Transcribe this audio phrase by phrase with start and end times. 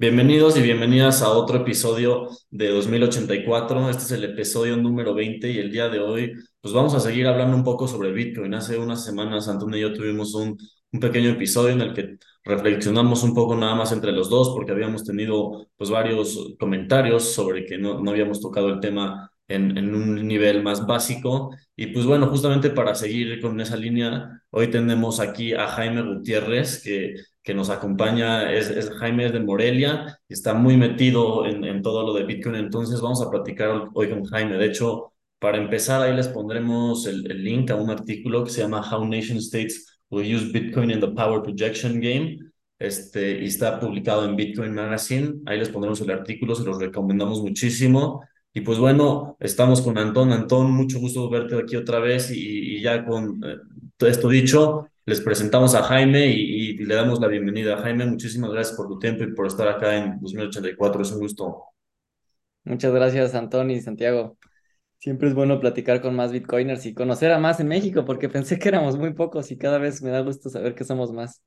[0.00, 3.90] Bienvenidos y bienvenidas a otro episodio de 2084.
[3.90, 7.26] Este es el episodio número 20 y el día de hoy pues vamos a seguir
[7.26, 8.54] hablando un poco sobre Bitcoin.
[8.54, 10.56] Hace unas semanas Antonio y yo tuvimos un,
[10.92, 14.70] un pequeño episodio en el que reflexionamos un poco nada más entre los dos porque
[14.70, 19.94] habíamos tenido pues varios comentarios sobre que no, no habíamos tocado el tema en, en
[19.96, 21.50] un nivel más básico.
[21.74, 26.82] Y pues bueno, justamente para seguir con esa línea, hoy tenemos aquí a Jaime Gutiérrez
[26.84, 27.14] que
[27.48, 32.12] que nos acompaña es, es Jaime de Morelia, está muy metido en, en, todo lo
[32.12, 34.58] de Bitcoin, entonces vamos a platicar hoy con Jaime.
[34.58, 38.60] De hecho, para empezar, ahí les pondremos el, el link a un artículo que se
[38.60, 42.38] llama How Nation States Will Use Bitcoin in the Power Projection Game.
[42.78, 45.36] Este, y está publicado en Bitcoin Magazine.
[45.46, 48.22] Ahí les pondremos el artículo, se los recomendamos muchísimo.
[48.52, 50.32] Y pues bueno, estamos con Antón.
[50.32, 53.56] Antón, mucho gusto verte aquí otra vez y, y ya con eh,
[53.96, 57.78] todo esto dicho, les presentamos a Jaime y, y, le damos la bienvenida.
[57.78, 61.00] Jaime, muchísimas gracias por tu tiempo y por estar acá en 2084.
[61.00, 61.64] Es un gusto.
[62.64, 64.36] Muchas gracias, Antonio y Santiago.
[64.98, 68.58] Siempre es bueno platicar con más bitcoiners y conocer a más en México, porque pensé
[68.58, 71.42] que éramos muy pocos y cada vez me da gusto saber que somos más.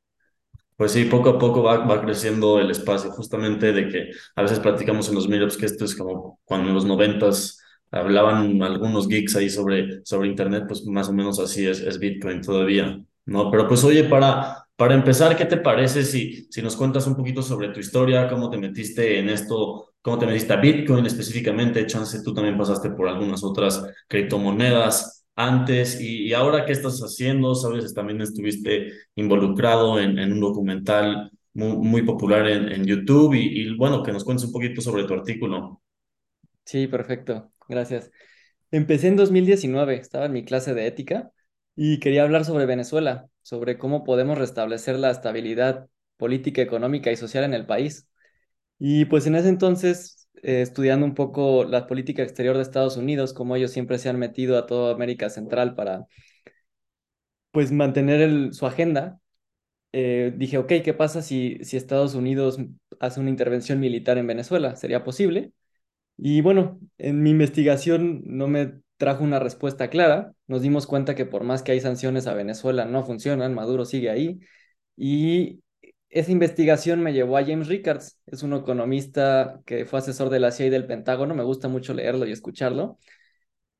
[0.75, 4.59] Pues sí, poco a poco va, va creciendo el espacio, justamente de que a veces
[4.59, 7.59] platicamos en los meetups que esto es como cuando en los noventas
[7.91, 12.41] hablaban algunos geeks ahí sobre, sobre Internet, pues más o menos así es, es Bitcoin
[12.41, 12.99] todavía.
[13.25, 17.15] No, pero pues oye, para, para empezar, ¿qué te parece si, si nos cuentas un
[17.15, 21.85] poquito sobre tu historia, cómo te metiste en esto, cómo te metiste a Bitcoin específicamente?
[21.85, 27.55] Chance, tú también pasaste por algunas otras criptomonedas antes y, y ahora qué estás haciendo,
[27.55, 33.61] sabes, también estuviste involucrado en, en un documental muy, muy popular en, en YouTube y,
[33.61, 35.81] y bueno, que nos cuentes un poquito sobre tu artículo.
[36.65, 38.11] Sí, perfecto, gracias.
[38.71, 41.31] Empecé en 2019, estaba en mi clase de ética
[41.75, 47.43] y quería hablar sobre Venezuela, sobre cómo podemos restablecer la estabilidad política, económica y social
[47.43, 48.07] en el país.
[48.79, 53.33] Y pues en ese entonces, eh, estudiando un poco la política exterior de Estados Unidos,
[53.33, 56.07] como ellos siempre se han metido a toda América Central para
[57.51, 59.19] pues mantener su agenda,
[59.93, 62.59] eh, dije, ok, ¿qué pasa si, si Estados Unidos
[62.99, 64.75] hace una intervención militar en Venezuela?
[64.75, 65.53] ¿Sería posible?
[66.17, 70.33] Y bueno, en mi investigación no me trajo una respuesta clara.
[70.45, 74.11] Nos dimos cuenta que por más que hay sanciones a Venezuela no funcionan, Maduro sigue
[74.11, 74.39] ahí.
[74.95, 75.63] Y
[76.09, 80.51] esa investigación me llevó a James Rickards, es un economista que fue asesor de la
[80.51, 82.99] CIA y del Pentágono, me gusta mucho leerlo y escucharlo.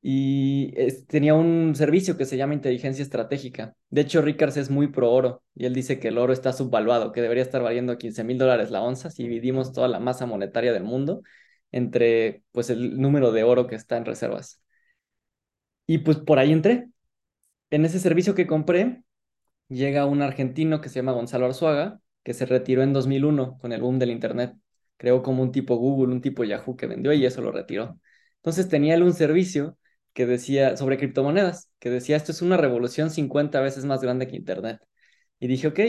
[0.02, 3.76] Y es, tenía un servicio que se llama inteligencia estratégica.
[3.90, 7.12] De hecho, Rickards es muy pro oro y él dice que el oro está subvaluado,
[7.12, 10.72] que debería estar valiendo 15 mil dólares la onza si dividimos toda la masa monetaria
[10.72, 11.22] del mundo
[11.72, 14.61] entre pues el número de oro que está en reservas.
[15.86, 16.88] Y pues por ahí entré.
[17.70, 19.02] En ese servicio que compré,
[19.68, 23.82] llega un argentino que se llama Gonzalo Arzuaga, que se retiró en 2001 con el
[23.82, 24.54] boom del Internet.
[24.96, 28.00] Creó como un tipo Google, un tipo Yahoo que vendió y eso lo retiró.
[28.36, 29.78] Entonces tenía él un servicio
[30.14, 34.36] que decía sobre criptomonedas, que decía esto es una revolución 50 veces más grande que
[34.36, 34.80] Internet.
[35.40, 35.80] Y dije, ok,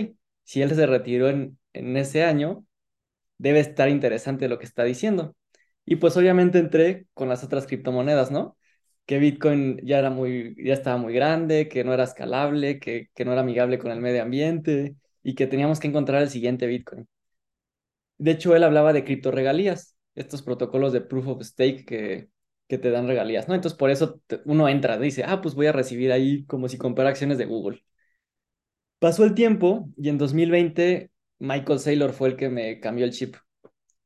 [0.43, 2.65] si él se retiró en, en ese año,
[3.37, 5.35] debe estar interesante lo que está diciendo.
[5.85, 8.57] Y pues obviamente entré con las otras criptomonedas, ¿no?
[9.05, 13.25] Que Bitcoin ya era muy, ya estaba muy grande, que no era escalable, que, que
[13.25, 17.07] no era amigable con el medio ambiente y que teníamos que encontrar el siguiente Bitcoin.
[18.17, 22.29] De hecho, él hablaba de criptoregalías, estos protocolos de proof of stake que,
[22.67, 23.55] que te dan regalías, ¿no?
[23.55, 27.09] Entonces, por eso uno entra, dice, ah, pues voy a recibir ahí como si comprara
[27.09, 27.83] acciones de Google.
[28.99, 33.35] Pasó el tiempo y en 2020 Michael Saylor fue el que me cambió el chip.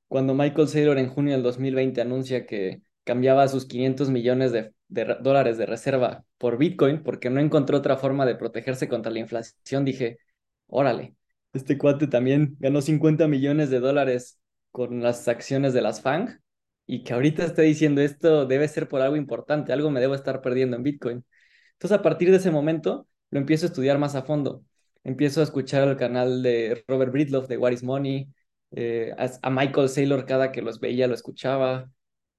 [0.08, 5.18] Cuando Michael Saylor en junio del 2020 anuncia que cambiaba sus 500 millones de, de
[5.22, 9.86] dólares de reserva por Bitcoin porque no encontró otra forma de protegerse contra la inflación,
[9.86, 10.20] dije,
[10.68, 11.16] órale,
[11.54, 14.40] este cuate también ganó 50 millones de dólares
[14.72, 16.40] con las acciones de las FANG
[16.86, 20.42] y que ahorita esté diciendo esto debe ser por algo importante, algo me debo estar
[20.42, 21.26] perdiendo en Bitcoin.
[21.74, 24.64] Entonces a partir de ese momento lo empiezo a estudiar más a fondo.
[25.04, 28.30] Empiezo a escuchar el canal de Robert Breedlove de What is Money,
[28.72, 31.90] eh, a Michael Saylor cada que los veía lo escuchaba,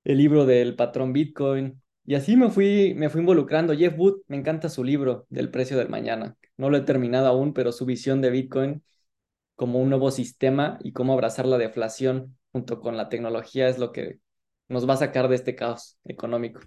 [0.04, 1.82] el libro del patrón Bitcoin.
[2.08, 3.74] Y así me fui, me fui involucrando.
[3.76, 6.38] Jeff Wood, me encanta su libro del precio del mañana.
[6.56, 8.82] No lo he terminado aún, pero su visión de Bitcoin
[9.56, 13.92] como un nuevo sistema y cómo abrazar la deflación junto con la tecnología es lo
[13.92, 14.20] que
[14.68, 16.60] nos va a sacar de este caos económico.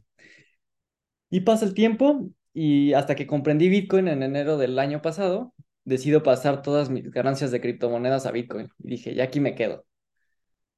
[1.31, 5.55] Y pasa el tiempo y hasta que comprendí Bitcoin en enero del año pasado,
[5.85, 8.69] decido pasar todas mis ganancias de criptomonedas a Bitcoin.
[8.77, 9.87] Y dije, ya aquí me quedo.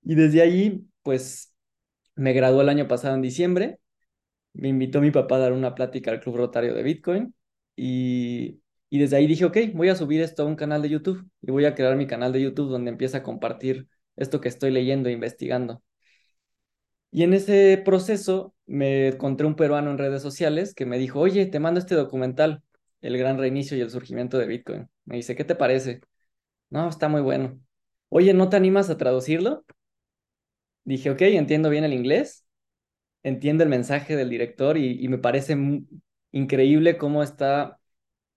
[0.04, 1.54] Y desde ahí, pues
[2.16, 3.80] me gradué el año pasado en diciembre.
[4.54, 7.36] Me invitó mi papá a dar una plática al Club Rotario de Bitcoin
[7.76, 8.62] y,
[8.92, 11.66] desde ahí dije, ok, voy a subir esto a un canal de YouTube y voy
[11.66, 15.14] a crear mi canal de YouTube donde empieza a compartir esto que estoy leyendo e
[15.14, 15.82] investigando.
[17.12, 21.46] Y en ese proceso me encontré un peruano en redes sociales que me dijo, oye,
[21.46, 22.64] te mando este documental,
[23.02, 24.90] El gran reinicio y el surgimiento de Bitcoin.
[25.06, 26.02] Me dice, ¿qué te parece?
[26.70, 27.60] No, está muy bueno.
[28.10, 29.66] Oye, ¿no te animas a traducirlo?
[30.86, 32.43] Dije, ok, entiendo bien el inglés,
[33.24, 35.58] entiendo el mensaje del director y, me parece
[36.31, 37.80] increíble cómo está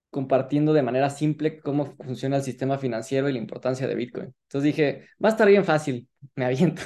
[0.09, 4.33] compartiendo de manera simple cómo funciona el sistema financiero y la importancia de Bitcoin.
[4.43, 6.81] Entonces dije, va a estar bien fácil, me aviento.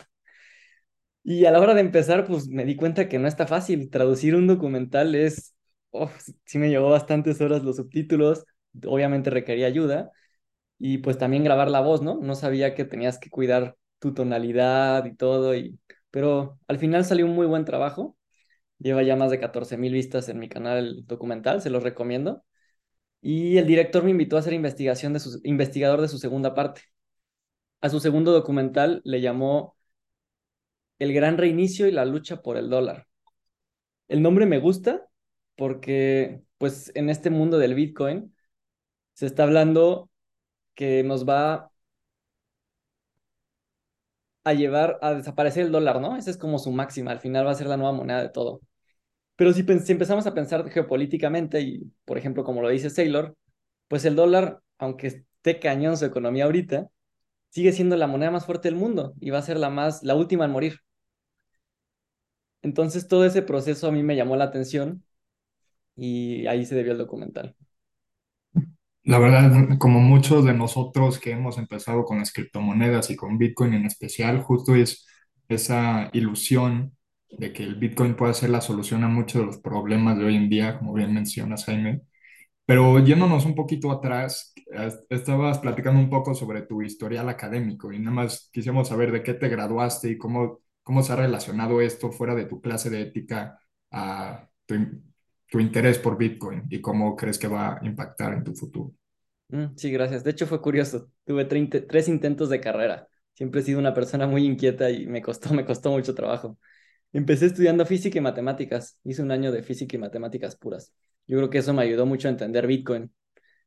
[1.24, 3.90] Y a la hora de empezar, pues me di cuenta que no está fácil.
[3.90, 5.56] Traducir un documental es,
[5.92, 6.10] oh,
[6.46, 8.46] sí me llevó bastantes horas los subtítulos,
[8.86, 10.12] obviamente requería ayuda.
[10.80, 12.20] Y pues también grabar la voz, ¿no?
[12.22, 15.80] No sabía que tenías que cuidar tu tonalidad y todo, y...
[16.12, 18.18] pero al final salió un muy buen trabajo.
[18.80, 22.44] Lleva ya más de 14 mil vistas en mi canal documental, se los recomiendo.
[23.22, 26.82] Y el director me invitó a ser investigación de su, investigador de su segunda parte.
[27.82, 29.76] A su segundo documental le llamó
[31.00, 33.08] El gran reinicio y la lucha por el dólar.
[34.08, 35.08] El nombre me gusta
[35.56, 38.36] porque, pues, en este mundo del Bitcoin
[39.14, 40.10] se está hablando
[40.76, 41.71] que nos va
[44.44, 46.18] a llevar a desaparecer el dólar, ¿no?
[46.18, 48.62] Esa es como su máxima, al final va a ser la nueva moneda de todo.
[49.36, 53.36] Pero si, empezamos a pensar geopolíticamente, y por ejemplo, como lo dice Saylor,
[53.88, 56.90] pues el dólar, aunque esté cañón su economía ahorita,
[57.50, 60.16] sigue siendo la moneda más fuerte del mundo y va a ser la más, la
[60.16, 60.82] última en morir.
[62.62, 65.04] Entonces todo ese proceso a mí me llamó la atención
[65.96, 67.56] y ahí se debió el documental.
[69.04, 73.74] La verdad, como muchos de nosotros que hemos empezado con las criptomonedas y con Bitcoin
[73.74, 75.08] en especial, justo es
[75.50, 76.96] esa ilusión
[77.30, 80.36] de que el Bitcoin puede ser la solución a muchos de los problemas de hoy
[80.36, 82.02] en día, como bien mencionas, Jaime.
[82.66, 84.54] Pero yéndonos un poquito atrás,
[85.10, 89.34] estabas platicando un poco sobre tu historial académico y nada más quisiéramos saber de qué
[89.36, 93.60] te graduaste y cómo, cómo se ha relacionado esto fuera de tu clase de ética
[93.92, 94.76] a tu,
[95.52, 98.94] tu interés por Bitcoin y cómo crees que va a impactar en tu futuro.
[99.50, 100.24] Mm, sí, gracias.
[100.24, 101.12] De hecho, fue curioso.
[101.26, 103.10] Tuve tres intentos de carrera.
[103.34, 106.58] Siempre he sido una persona muy inquieta y me costó, me costó mucho trabajo.
[107.12, 108.98] Empecé estudiando física y matemáticas.
[109.04, 110.94] Hice un año de física y matemáticas puras.
[111.28, 113.12] Yo creo que eso me ayudó mucho a entender Bitcoin,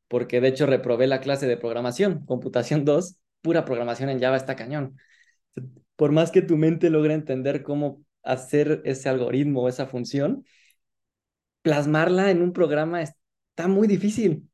[0.09, 4.57] porque de hecho reprobé la clase de programación, computación 2, pura programación en Java está
[4.57, 4.97] cañón.
[5.97, 10.45] Por más que tu mente logre entender cómo hacer ese algoritmo o esa función,
[11.65, 14.51] plasmarla en un programa está muy difícil.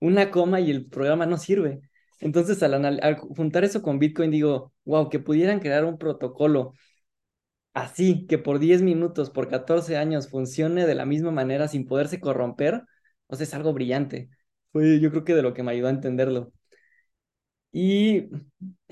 [0.00, 1.82] Una coma y el programa no sirve.
[2.20, 6.74] Entonces, al, al juntar eso con Bitcoin, digo, wow, que pudieran crear un protocolo
[7.74, 12.20] así, que por 10 minutos, por 14 años funcione de la misma manera sin poderse
[12.20, 12.82] corromper,
[13.26, 14.30] o sea, es algo brillante.
[14.72, 16.52] Fue yo creo que de lo que me ayudó a entenderlo.
[17.72, 18.28] Y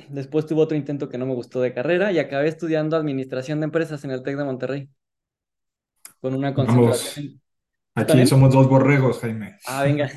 [0.09, 3.65] después tuve otro intento que no me gustó de carrera y acabé estudiando administración de
[3.67, 4.91] empresas en el TEC de Monterrey.
[6.21, 7.41] Con una concentración.
[8.01, 9.57] Aquí somos dos borregos, Jaime.
[9.65, 10.09] Ah, venga.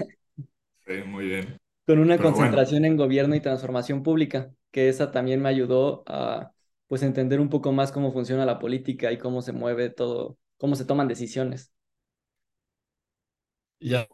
[0.85, 1.57] Sí, muy bien.
[1.85, 6.53] Con una concentración en gobierno y transformación pública, que esa también me ayudó a
[6.87, 10.75] pues entender un poco más cómo funciona la política y cómo se mueve todo, cómo
[10.75, 11.73] se toman decisiones.
[13.79, 14.07] Ya,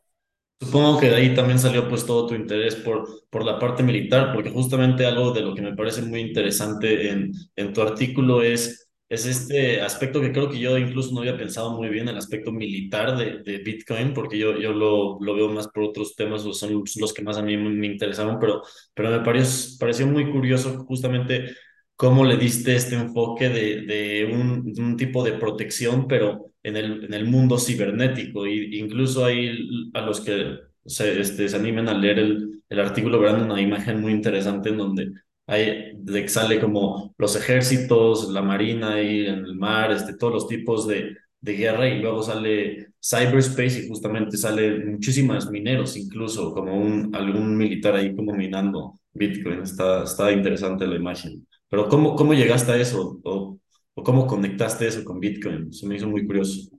[0.62, 4.33] supongo que de ahí también salió pues todo tu interés por, por la parte militar,
[4.33, 8.87] porque justamente algo de lo que me parece muy interesante en, en tu artículo es
[9.09, 12.51] es este aspecto que creo que yo incluso no había pensado muy bien, el aspecto
[12.51, 16.53] militar de, de Bitcoin, porque yo, yo lo, lo, veo más por otros temas, o
[16.53, 20.85] son los que más a mí me interesaron, pero, pero me pareció, pareció muy curioso
[20.85, 21.55] justamente
[21.95, 27.05] cómo le diste este enfoque de, de, un, un, tipo de protección, pero en el,
[27.05, 28.45] en el mundo cibernético.
[28.45, 29.57] Y incluso hay
[29.93, 34.11] a los que se, este, animen a leer el, el artículo, verán una imagen muy
[34.11, 35.11] interesante en donde
[35.48, 40.34] hay, de que sale como los ejércitos, la marina y en el mar, este, todos
[40.34, 46.54] los tipos de, de guerra y luego sale cyberspace y justamente sale muchísimas mineros, incluso
[46.54, 49.62] como un, algún militar ahí como minando Bitcoin.
[49.62, 51.48] Está, está interesante la imagen.
[51.70, 53.20] Pero ¿cómo, cómo llegaste a eso?
[53.24, 53.60] ¿O,
[53.96, 55.72] ¿O cómo conectaste eso con Bitcoin?
[55.74, 56.70] Se me hizo muy curioso.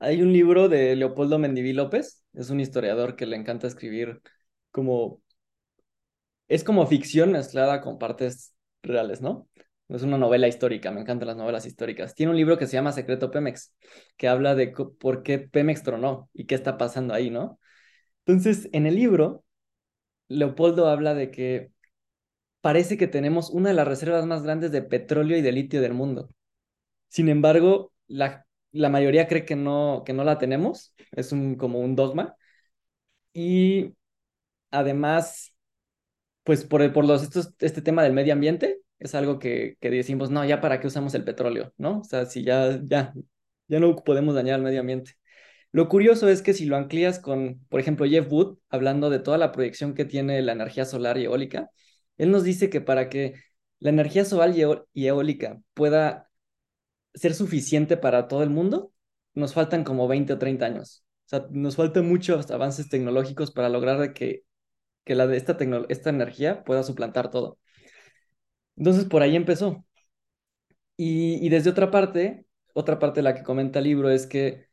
[0.00, 4.20] Hay un libro de Leopoldo Mendiví López, es un historiador que le encanta escribir
[4.70, 5.20] como...
[6.48, 9.48] Es como ficción mezclada con partes reales, ¿no?
[9.88, 12.14] Es una novela histórica, me encantan las novelas históricas.
[12.14, 13.74] Tiene un libro que se llama Secreto Pemex,
[14.16, 14.68] que habla de
[15.00, 17.58] por qué Pemex tronó y qué está pasando ahí, ¿no?
[18.26, 19.44] Entonces, en el libro,
[20.28, 21.72] Leopoldo habla de que
[22.60, 25.94] parece que tenemos una de las reservas más grandes de petróleo y de litio del
[25.94, 26.30] mundo.
[27.08, 31.80] Sin embargo, la, la mayoría cree que no, que no la tenemos, es un, como
[31.80, 32.36] un dogma.
[33.32, 33.94] Y
[34.70, 35.54] además,
[36.48, 40.30] pues por, por los, estos, este tema del medio ambiente, Es algo que, que decimos,
[40.30, 42.00] no, ya para qué usamos el petróleo, ¿no?
[42.00, 43.12] O sea, si ya, ya,
[43.68, 45.12] ya no podemos dañar al medio ambiente.
[45.72, 49.36] Lo curioso es que si lo anclías con, por ejemplo, Jeff Wood, hablando de toda
[49.36, 51.70] la proyección que tiene la energía solar y eólica,
[52.16, 53.34] él nos dice que para que
[53.78, 54.54] la energía solar
[54.94, 56.30] y eólica pueda
[57.14, 58.94] ser suficiente para todo el mundo,
[59.34, 61.04] nos faltan como 20 o 30 años.
[61.26, 64.44] O sea, nos faltan muchos avances tecnológicos para lograr que,
[65.08, 65.56] que la de esta,
[65.88, 67.58] esta energía pueda suplantar todo.
[68.76, 69.84] Entonces, por ahí empezó.
[70.96, 74.68] Y, desde otra parte, otra parte de la que comenta el libro es que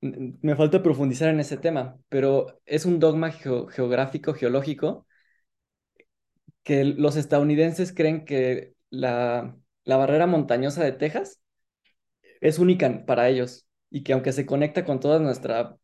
[0.00, 5.06] me falta profundizar en ese tema, pero es un dogma geográfico, geológico,
[6.62, 11.40] que los estadounidenses creen que la, la barrera montañosa de Texas
[12.40, 15.76] es única para ellos y que aunque se conecta con toda nuestra,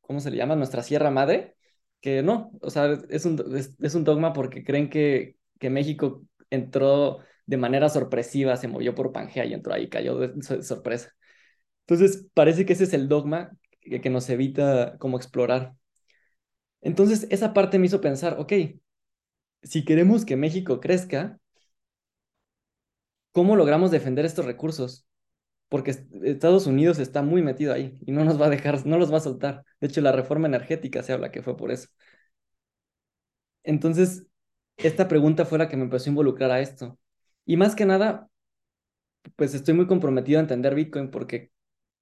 [0.00, 0.56] ¿cómo se le llama?
[0.56, 1.56] Nuestra Sierra Madre,
[2.02, 7.20] que no, o sea, es un, es, un dogma porque creen que, que México entró
[7.46, 11.14] de manera sorpresiva, se movió por Pangea y entró ahí, cayó de sorpresa.
[11.86, 15.74] Entonces, parece que ese es el dogma que, nos evita como explorar.
[16.80, 18.52] Entonces, esa parte me hizo pensar, ok,
[19.62, 21.38] si queremos que México crezca,
[23.32, 25.06] ¿cómo logramos defender estos recursos?
[25.72, 25.92] Porque
[26.24, 29.16] Estados Unidos está muy metido ahí y no nos va a dejar, no los va
[29.16, 29.64] a soltar.
[29.80, 31.88] De hecho, la reforma energética se habla que fue por eso.
[33.62, 34.26] Entonces,
[34.76, 36.98] esta pregunta fue la que me empezó a involucrar a esto.
[37.46, 38.28] Y más que nada,
[39.36, 41.52] pues estoy muy comprometido a entender Bitcoin porque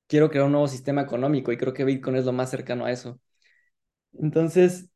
[0.08, 2.92] quiero crear un nuevo sistema económico y creo que Bitcoin es lo más cercano a
[2.92, 3.20] eso.
[4.14, 4.90] Entonces,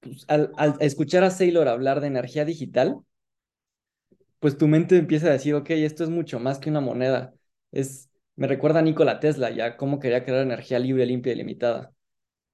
[0.00, 3.00] pues, al, escuchar a Saylor hablar de energía digital,
[4.38, 7.34] pues tu mente empieza a decir, ok, esto es mucho más que una moneda.
[7.72, 11.92] Es, me recuerda a Nikola Tesla, ya cómo quería crear energía libre, limpia y limitada.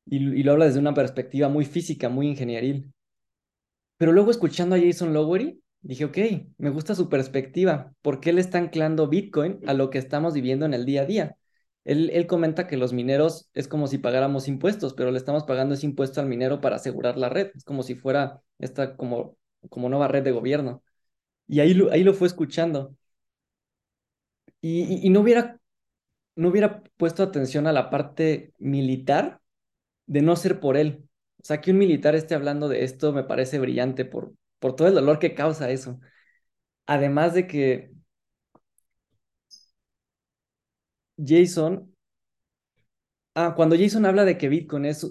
[0.07, 2.93] Y, lo habla desde una perspectiva muy física, muy ingenieril.
[3.97, 6.19] Pero luego escuchando a Jason Lowery, dije, ok,
[6.59, 7.93] me gusta su perspectiva.
[8.03, 11.07] ¿Por qué le está anclando Bitcoin a lo que estamos viviendo en el día a
[11.07, 11.37] día?
[11.85, 15.87] Él, comenta que los mineros es como si pagáramos impuestos, pero le estamos pagando ese
[15.87, 17.53] impuesto al minero para asegurar la red.
[17.55, 19.37] Es como si fuera esta como,
[19.71, 20.83] como nueva red de gobierno.
[21.47, 22.97] Y ahí ahí lo fue escuchando.
[24.61, 25.61] Y, no, hubiera,
[26.37, 29.41] no hubiera puesto atención a la parte militar
[30.07, 31.09] de no ser por él.
[31.41, 34.89] O sea, que un militar esté hablando de esto me parece brillante por, por todo
[34.89, 36.01] el dolor que causa eso.
[36.87, 37.93] Además de que
[41.19, 41.93] Jason,
[43.35, 45.07] ah, cuando Jason habla de que Bitcoin es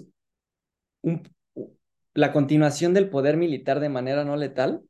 [2.14, 4.82] la continuación del poder militar de manera no letal,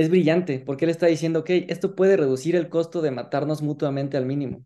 [0.00, 4.16] es brillante, porque él está diciendo, ok, esto puede reducir el costo de matarnos mutuamente
[4.16, 4.64] al mínimo.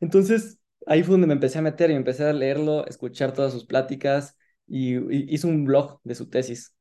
[0.00, 3.64] Entonces, ahí fue donde me empecé a meter y empecé a leerlo, escuchar todas sus
[3.66, 6.74] pláticas y, y hizo un blog de su tesis.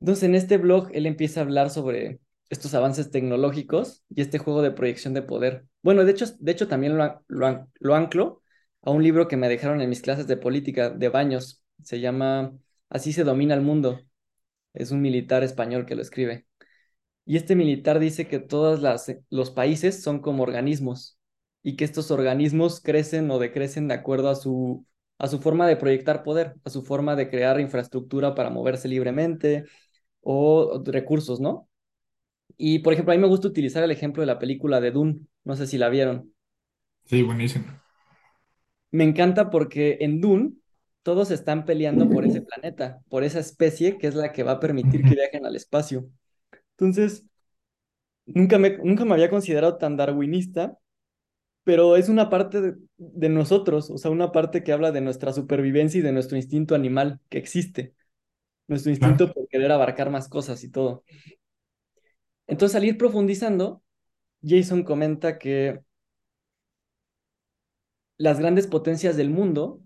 [0.00, 4.62] Entonces, en este blog, él empieza a hablar sobre estos avances tecnológicos y este juego
[4.62, 5.66] de proyección de poder.
[5.82, 8.42] Bueno, de hecho, de hecho también lo, lo, anclo
[8.82, 11.62] a un libro que me dejaron en mis clases de política de Baños.
[11.82, 12.52] Se llama
[12.88, 14.00] Así se domina el mundo.
[14.74, 16.46] Es un militar español que lo escribe.
[17.24, 18.80] Y este militar dice que todos
[19.30, 21.18] los países son como organismos
[21.62, 24.86] y que estos organismos crecen o decrecen de acuerdo a su,
[25.18, 29.64] a su forma de proyectar poder, a su forma de crear infraestructura para moverse libremente
[30.22, 31.68] o recursos, ¿no?
[32.56, 35.20] Y, por ejemplo, a mí me gusta utilizar el ejemplo de la película de Dune.
[35.44, 36.32] No sé si la vieron.
[37.06, 37.64] Sí, buenísimo.
[38.90, 40.52] Me encanta porque en Dune
[41.02, 44.60] todos están peleando por ese planeta, por esa especie que es la que va a
[44.60, 46.10] permitir que viajen al espacio.
[46.72, 47.26] Entonces,
[48.26, 50.78] nunca me, nunca me había considerado tan darwinista,
[51.64, 55.32] pero es una parte de, de nosotros, o sea, una parte que habla de nuestra
[55.32, 57.94] supervivencia y de nuestro instinto animal que existe,
[58.68, 61.04] nuestro instinto por querer abarcar más cosas y todo.
[62.46, 63.82] Entonces, al ir profundizando,
[64.42, 65.80] Jason comenta que
[68.16, 69.80] las grandes potencias del mundo,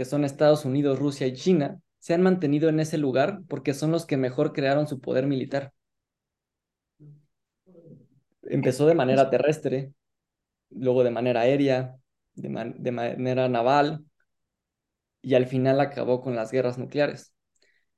[0.00, 3.90] que son Estados Unidos, Rusia y China, se han mantenido en ese lugar porque son
[3.90, 5.74] los que mejor crearon su poder militar.
[8.40, 9.92] Empezó de manera terrestre,
[10.70, 11.96] luego de manera aérea,
[12.32, 14.06] de, manera naval,
[15.20, 17.34] y al final acabó con las guerras nucleares.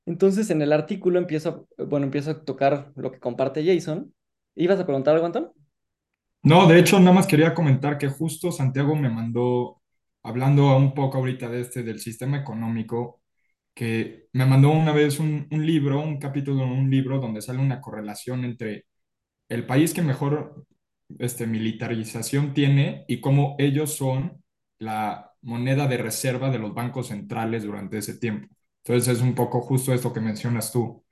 [0.05, 4.13] Entonces, en el artículo empiezo, bueno, empiezo a tocar lo que comparte Jason.
[4.55, 5.53] ¿Ibas a preguntar algo, Antón?
[6.41, 9.81] No, de hecho, nada más quería comentar que justo Santiago me mandó,
[10.23, 13.21] hablando un poco ahorita de este, del sistema económico,
[13.73, 17.59] que me mandó una vez un, un libro, un capítulo en un libro donde sale
[17.59, 18.85] una correlación entre
[19.49, 20.65] el país que mejor
[21.19, 24.43] este, militarización tiene y cómo ellos son
[24.79, 28.47] la moneda de reserva de los bancos centrales durante ese tiempo.
[28.83, 31.03] Entonces es un poco justo esto que mencionas tú.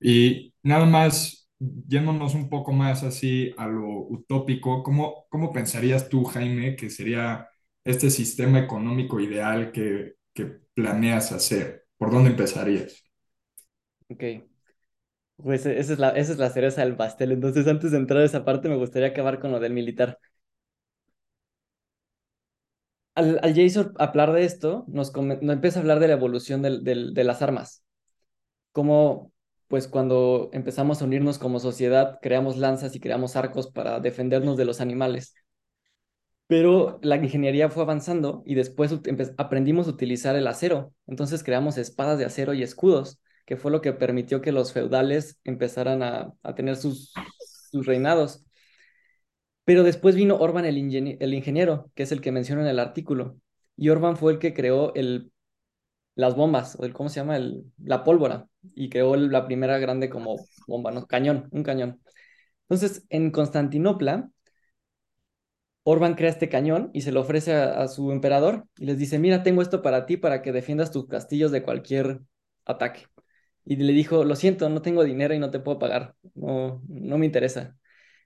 [0.00, 6.24] Y nada más, yéndonos un poco más así a lo utópico, ¿cómo, cómo pensarías tú,
[6.24, 7.48] Jaime, que sería
[7.84, 11.86] este sistema económico ideal que, que planeas hacer?
[11.98, 13.04] ¿Por dónde empezarías?
[14.08, 14.24] Ok,
[15.36, 17.32] pues esa es la, esa es la cereza del pastel.
[17.32, 20.18] Entonces, antes de entrar a esa parte, me gustaría acabar con lo del militar.
[23.14, 26.62] Al, al Jason hablar de esto, nos, come- nos empieza a hablar de la evolución
[26.62, 27.84] del, del- de las armas.
[28.72, 29.32] Cómo,
[29.68, 34.66] pues, cuando empezamos a unirnos como sociedad, creamos lanzas y creamos arcos para defendernos de
[34.66, 35.34] los animales.
[36.46, 38.92] Pero la ingeniería fue avanzando y después
[39.38, 40.92] aprendimos a utilizar el acero.
[41.06, 45.38] Entonces creamos espadas de acero y escudos, que fue lo que permitió que los feudales
[45.44, 47.12] empezaran a, a tener sus,
[47.70, 48.44] sus reinados.
[49.64, 52.78] Pero después vino Orban el, ingenie- el ingeniero, que es el que menciona en el
[52.78, 53.38] artículo.
[53.76, 55.32] Y Orban fue el que creó el,
[56.16, 57.36] las bombas, o el, ¿cómo se llama?
[57.36, 58.48] El, la pólvora.
[58.74, 60.36] Y creó el- la primera grande como
[60.68, 61.06] bomba, ¿no?
[61.06, 62.02] Cañón, un cañón.
[62.64, 64.30] Entonces, en Constantinopla,
[65.84, 69.42] Orban crea este cañón y se lo ofrece a, su emperador y les dice, mira,
[69.42, 72.20] tengo esto para ti para que defiendas tus castillos de cualquier
[72.64, 73.06] ataque.
[73.64, 77.18] Y le dijo, lo siento, no tengo dinero y no te puedo pagar, no, no
[77.18, 77.76] me interesa.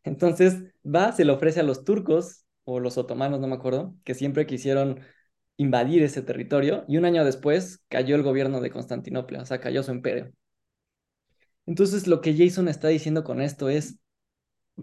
[0.05, 4.15] Entonces va, se lo ofrece a los turcos o los otomanos, no me acuerdo, que
[4.15, 5.01] siempre quisieron
[5.57, 9.83] invadir ese territorio y un año después cayó el gobierno de Constantinopla, o sea, cayó
[9.83, 10.33] su imperio.
[11.67, 13.99] Entonces lo que Jason está diciendo con esto es,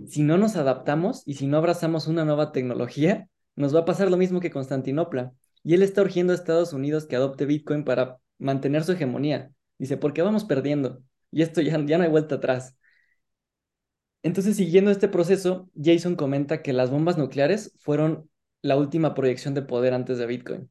[0.07, 4.11] si no nos adaptamos y si no abrazamos una nueva tecnología, nos va a pasar
[4.11, 5.33] lo mismo que Constantinopla.
[5.63, 9.51] Y él está urgiendo a Estados Unidos que adopte Bitcoin para mantener su hegemonía.
[9.77, 11.01] Dice, porque vamos perdiendo.
[11.31, 12.77] Y esto ya, ya no hay vuelta atrás.
[14.23, 18.29] Entonces, siguiendo este proceso, Jason comenta que las bombas nucleares fueron
[18.61, 20.69] la última proyección de poder antes de Bitcoin.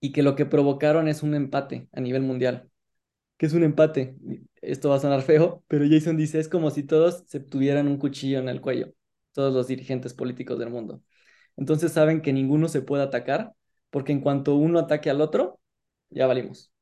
[0.00, 2.68] Y que lo que provocaron es un empate a nivel mundial.
[3.38, 4.16] ¿Qué es un empate?
[4.60, 7.98] Esto va a sonar feo, pero Jason dice, es como si todos se tuvieran un
[7.98, 8.92] cuchillo en el cuello,
[9.32, 11.02] todos los dirigentes políticos del mundo.
[11.56, 13.52] Entonces saben que ninguno se puede atacar,
[13.90, 15.60] porque en cuanto uno ataque al otro,
[16.10, 16.72] ya valimos.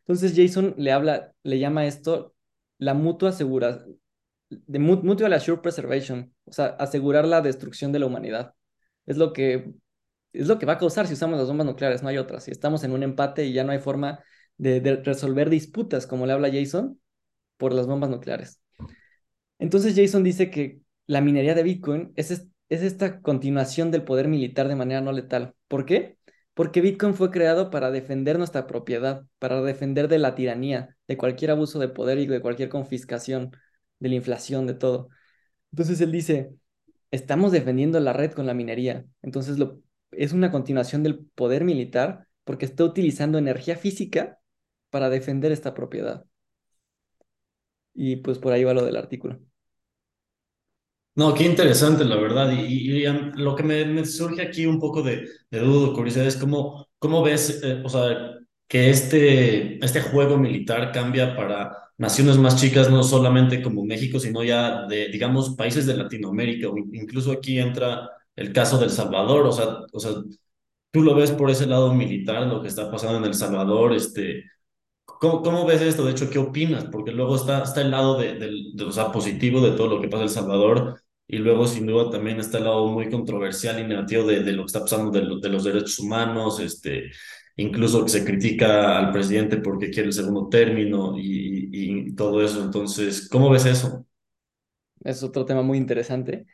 [0.00, 2.34] Entonces Jason le habla, le llama esto
[2.78, 3.84] la mutua asegura,
[4.48, 8.54] de mutual assured preservation, o sea, asegurar la destrucción de la humanidad.
[9.06, 9.74] Es lo que
[10.32, 12.44] es lo que va a causar si usamos las bombas nucleares, no hay otras.
[12.44, 14.22] Si estamos en un empate y ya no hay forma
[14.58, 17.00] de, resolver disputas, como le habla Jason,
[17.56, 18.60] por las bombas nucleares.
[19.58, 24.28] Entonces Jason dice que la minería de Bitcoin es, es, es esta continuación del poder
[24.28, 25.54] militar de manera no letal.
[25.68, 26.18] ¿Por qué?
[26.54, 31.50] Porque Bitcoin fue creado para defender nuestra propiedad, para defender de la tiranía, de cualquier
[31.50, 33.52] abuso de poder y de cualquier confiscación,
[33.98, 35.08] de la inflación, de todo.
[35.70, 36.50] Entonces él dice,
[37.10, 39.04] estamos defendiendo la red con la minería.
[39.22, 39.58] Entonces
[40.12, 44.38] es una continuación del poder militar porque está utilizando energía física
[44.90, 46.26] para defender esta propiedad.
[47.94, 49.40] Y pues por ahí va lo del artículo.
[51.14, 52.50] No, qué interesante, la verdad.
[52.52, 56.26] Y, y- y, lo que me, me surge aquí un poco de, de duda, curiosidad,
[56.26, 58.34] es cómo, cómo ves, eh, o sea,
[58.68, 64.44] que este, este juego militar cambia para naciones más chicas, no solamente como México, sino
[64.44, 69.46] ya de, digamos, países de Latinoamérica, o in- incluso aquí entra el caso del Salvador,
[69.46, 70.12] o sea, o sea,
[70.90, 74.44] tú lo ves por ese lado militar, lo que está pasando en El Salvador, este
[75.20, 76.04] ¿Cómo, cómo ves esto?
[76.04, 76.84] De hecho, ¿qué opinas?
[76.86, 80.00] Porque luego está, está el lado de, del- de, o sea, positivo de todo lo
[80.00, 83.80] que pasa en El Salvador y luego sin duda también está el lado muy controversial
[83.80, 87.10] y negativo de, de lo que está pasando de, lo- de los derechos humanos, este,
[87.56, 92.42] incluso que se critica al presidente porque quiere el segundo término y, y, y todo
[92.44, 92.62] eso.
[92.62, 94.06] Entonces, ¿cómo ves eso?
[95.04, 96.46] Es otro tema muy interesante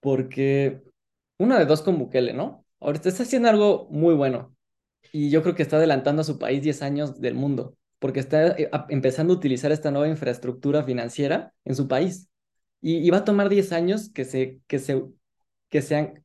[0.00, 0.82] porque
[1.38, 2.66] una de dos con Bukele, ¿no?
[2.80, 4.56] Ahorita está haciendo algo muy bueno
[5.12, 8.48] y yo creo que está adelantando a su país 10 años del mundo porque está
[8.58, 12.28] eh, empezando a utilizar esta nueva infraestructura financiera en su país.
[12.82, 15.04] Y, y va a tomar 10 años que se, que se,
[15.70, 16.24] que sean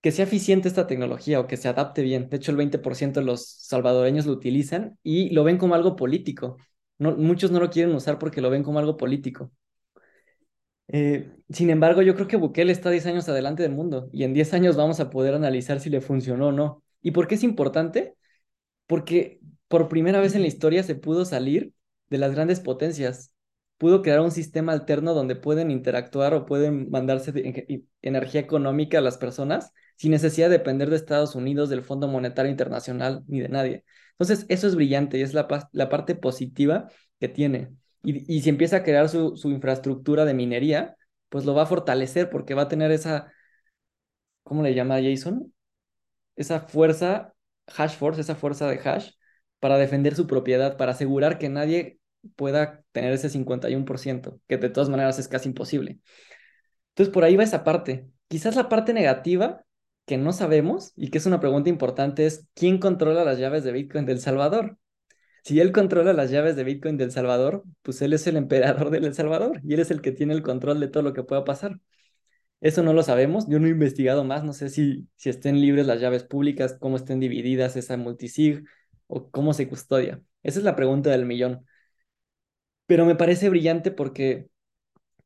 [0.00, 2.28] que sea eficiente esta tecnología o que se adapte bien.
[2.30, 6.56] De hecho, el 20% de los salvadoreños lo utilizan y lo ven como algo político.
[6.98, 9.52] No, muchos no lo quieren usar porque lo ven como algo político.
[10.90, 14.32] Eh, sin embargo, yo creo que Bukele está 10 años adelante del mundo y en
[14.34, 16.82] 10 años vamos a poder analizar si le funcionó o no.
[17.02, 18.14] ¿Y por qué es importante?
[18.86, 21.72] Porque por primera vez en la historia se pudo salir
[22.10, 23.32] de las grandes potencias.
[23.76, 27.32] Pudo crear un sistema alterno donde pueden interactuar o pueden mandarse
[28.02, 32.50] energía económica a las personas sin necesidad de depender de Estados Unidos, del Fondo Monetario
[32.50, 33.84] Internacional ni de nadie.
[34.12, 37.70] Entonces, eso es brillante y es la, la parte positiva que tiene.
[38.02, 40.96] Y, y si empieza a crear su, su infraestructura de minería,
[41.28, 43.32] pues lo va a fortalecer porque va a tener esa,
[44.42, 45.52] ¿cómo le llama Jason?
[46.36, 47.34] esa fuerza,
[47.66, 49.10] hash force, esa fuerza de hash,
[49.60, 51.98] para defender su propiedad, para asegurar que nadie
[52.36, 56.00] pueda tener ese 51%, que de todas maneras es casi imposible.
[56.90, 58.08] Entonces, por ahí va esa parte.
[58.28, 59.64] Quizás la parte negativa
[60.04, 63.72] que no sabemos y que es una pregunta importante es, ¿quién controla las llaves de
[63.72, 64.78] Bitcoin del Salvador?
[65.44, 69.04] Si él controla las llaves de Bitcoin del Salvador, pues él es el emperador del
[69.04, 71.44] El Salvador y él es el que tiene el control de todo lo que pueda
[71.44, 71.80] pasar.
[72.60, 75.86] Eso no lo sabemos, yo no he investigado más, no sé si, si estén libres
[75.86, 78.64] las llaves públicas, cómo estén divididas esa multisig
[79.08, 80.22] o cómo se custodia.
[80.42, 81.66] Esa es la pregunta del millón.
[82.86, 84.48] Pero me parece brillante porque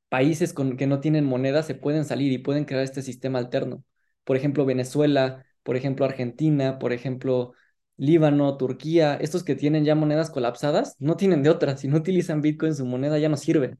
[0.08, 3.84] países que no tienen moneda se pueden salir y pueden crear este sistema alterno.
[4.24, 7.54] Por ejemplo, Venezuela, por ejemplo, Argentina, por ejemplo,
[7.96, 11.76] Líbano, Turquía, estos que tienen ya monedas colapsadas, no tienen de otra.
[11.76, 13.78] Si no utilizan Bitcoin, su moneda ya no sirve.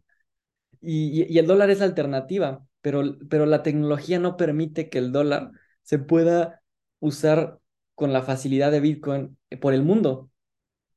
[0.81, 5.13] Y, y, el dólar es la alternativa, pero, pero la tecnología no permite que el
[5.13, 6.63] dólar se pueda
[7.01, 7.61] usar
[7.95, 10.31] con la facilidad de Bitcoin por el mundo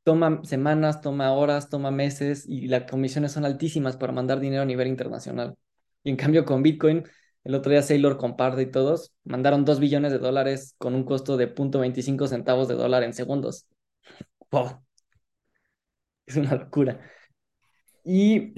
[0.05, 4.65] toma semanas, toma horas, toma meses y las comisiones son altísimas para mandar dinero a
[4.65, 5.55] nivel internacional.
[6.03, 7.03] Y en cambio con Bitcoin,
[7.43, 11.37] el otro día Saylor comparte y todos mandaron 2 billones de dólares con un costo
[11.37, 13.67] de 0.25 centavos de dólar en segundos.
[14.51, 14.85] ¡Wow!
[16.27, 16.99] Es una locura.
[18.03, 18.53] Y,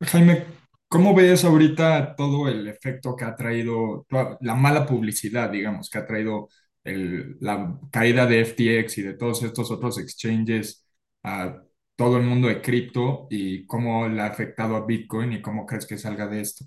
[0.00, 0.44] Jaime,
[0.88, 4.06] ¿cómo ves ahorita todo el efecto que ha traído,
[4.40, 6.48] la mala publicidad, digamos, que ha traído
[6.84, 10.86] la caída de FTX y de todos estos otros exchanges
[11.22, 11.62] a
[11.96, 15.86] todo el mundo de cripto y cómo le ha afectado a Bitcoin y cómo crees
[15.86, 16.64] que salga de esto.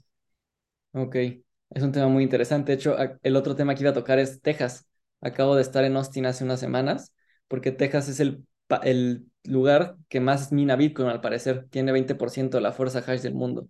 [0.91, 2.71] Ok, es un tema muy interesante.
[2.71, 4.87] De hecho, el otro tema que iba a tocar es Texas.
[5.21, 7.13] Acabo de estar en Austin hace unas semanas
[7.47, 8.45] porque Texas es el,
[8.83, 11.67] el lugar que más mina Bitcoin al parecer.
[11.69, 13.67] Tiene 20% de la fuerza hash del mundo.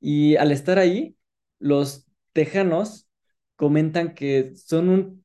[0.00, 1.16] Y al estar ahí,
[1.58, 3.08] los tejanos
[3.56, 5.23] comentan que son un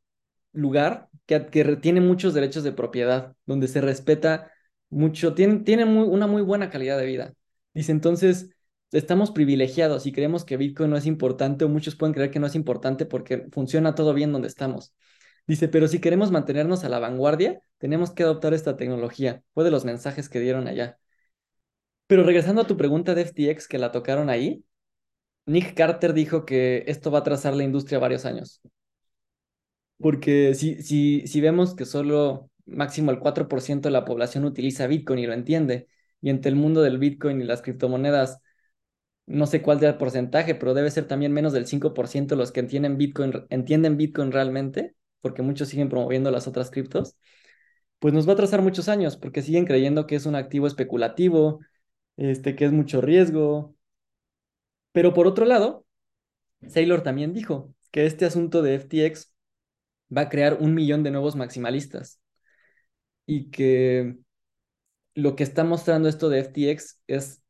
[0.60, 4.52] lugar que, que tiene muchos derechos de propiedad, donde se respeta
[4.90, 7.34] mucho, tiene, muy, una muy buena calidad de vida.
[7.74, 8.50] Dice, entonces,
[8.92, 12.48] estamos privilegiados y creemos que Bitcoin no es importante o muchos pueden creer que no
[12.48, 14.94] es importante porque funciona todo bien donde estamos.
[15.48, 19.44] Dice, pero si queremos mantenernos a la vanguardia, tenemos que adoptar esta tecnología.
[19.54, 21.00] Fue de los mensajes que dieron allá.
[22.08, 24.64] Pero regresando a tu pregunta de FTX que la tocaron ahí,
[25.46, 28.62] Nick Carter dijo que esto va a trazar la industria varios años.
[30.02, 35.20] Porque si, si, si vemos que solo máximo el 4% de la población utiliza Bitcoin
[35.20, 35.88] y lo entiende,
[36.22, 38.40] y entre el mundo del Bitcoin y las criptomonedas,
[39.28, 42.62] no sé cuál sea el porcentaje, pero debe ser también menos del 5% los que
[42.62, 47.16] entienden Bitcoin, entienden Bitcoin realmente, porque muchos siguen promoviendo las otras criptos,
[48.00, 51.60] pues nos va a trazar muchos años, porque siguen creyendo que es un activo especulativo,
[52.18, 53.76] este, que es mucho riesgo.
[54.92, 55.86] Pero por otro lado,
[56.68, 59.34] Saylor también dijo que este asunto de FTX
[60.16, 62.20] va a crear un millón de nuevos maximalistas.
[63.26, 64.18] Y que
[65.16, 67.44] lo que está mostrando esto de FTX es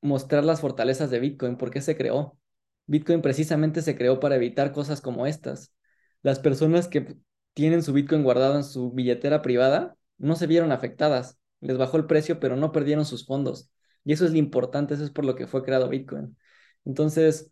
[0.00, 1.56] mostrar las fortalezas de Bitcoin.
[1.56, 2.38] ¿Por qué se creó?
[2.86, 5.74] Bitcoin precisamente se creó para evitar cosas como estas.
[6.22, 7.16] Las personas que
[7.54, 11.38] tienen su Bitcoin guardado en su billetera privada no se vieron afectadas.
[11.60, 13.70] Les bajó el precio, pero no perdieron sus fondos.
[14.04, 16.36] Y eso es lo importante, eso es por lo que fue creado Bitcoin.
[16.84, 17.50] Entonces,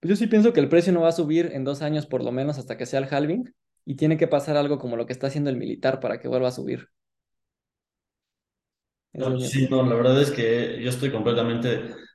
[0.00, 2.24] pues yo sí pienso que el precio no va a subir en dos años por
[2.24, 5.12] lo menos hasta que sea el halving, y tiene que pasar algo como lo que
[5.12, 6.88] está haciendo el militar para que vuelva a subir.
[9.14, 11.68] No, sí, no, la verdad es que yo estoy completamente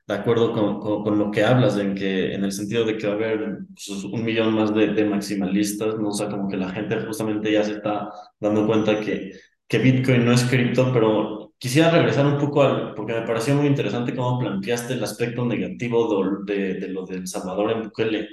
[0.08, 3.12] de acuerdo con, con, lo que hablas, en, que, en el sentido de que va
[3.12, 6.08] a haber pues, un millón más de, de, maximalistas, ¿no?
[6.08, 9.32] O sea, como que la gente justamente ya se está dando cuenta que,
[9.68, 13.66] que Bitcoin no es cripto, pero quisiera regresar un poco al, porque me pareció muy
[13.66, 18.28] interesante cómo planteaste el aspecto negativo de, de, de lo del Salvador en Bukele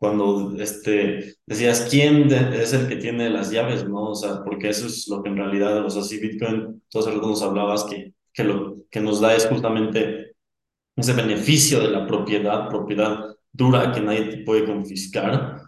[0.00, 4.10] cuando este, decías quién es el que tiene las llaves, ¿no?
[4.10, 7.20] O sea, porque eso es lo que en realidad, o sea, si Bitcoin, todos el
[7.20, 10.36] nos hablabas que, que lo que nos da es justamente
[10.96, 15.60] ese beneficio de la propiedad, propiedad dura que nadie te puede confiscar,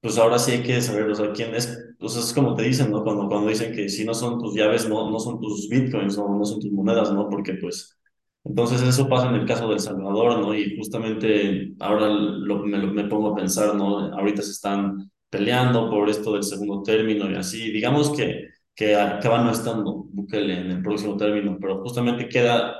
[0.00, 2.62] pues ahora sí hay que saber, o sea, quién es, o sea, es como te
[2.62, 3.02] dicen, ¿no?
[3.02, 6.28] Cuando, cuando dicen que si no son tus llaves, no, no son tus bitcoins, no,
[6.38, 7.28] no son tus monedas, ¿no?
[7.28, 7.98] Porque pues
[8.44, 10.54] entonces eso pasa en el caso del Salvador, ¿no?
[10.54, 14.12] Y justamente ahora lo, me, me, pongo a pensar, ¿no?
[14.14, 17.70] Ahorita se están peleando por esto del segundo término y así.
[17.70, 22.74] Digamos que, que acaba no estando Bukele en el próximo término, pero justamente queda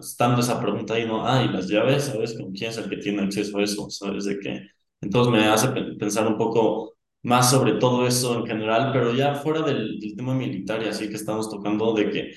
[0.00, 1.26] estando esa pregunta ahí, ¿no?
[1.26, 2.34] Ah, y las llaves, ¿sabes?
[2.34, 3.88] ¿Con quién es el que tiene acceso a eso?
[3.90, 4.66] ¿Sabes de qué?
[5.00, 9.62] Entonces me hace pensar un poco más sobre todo eso en general, pero ya fuera
[9.62, 12.32] del, del tema militar y así que estamos tocando de que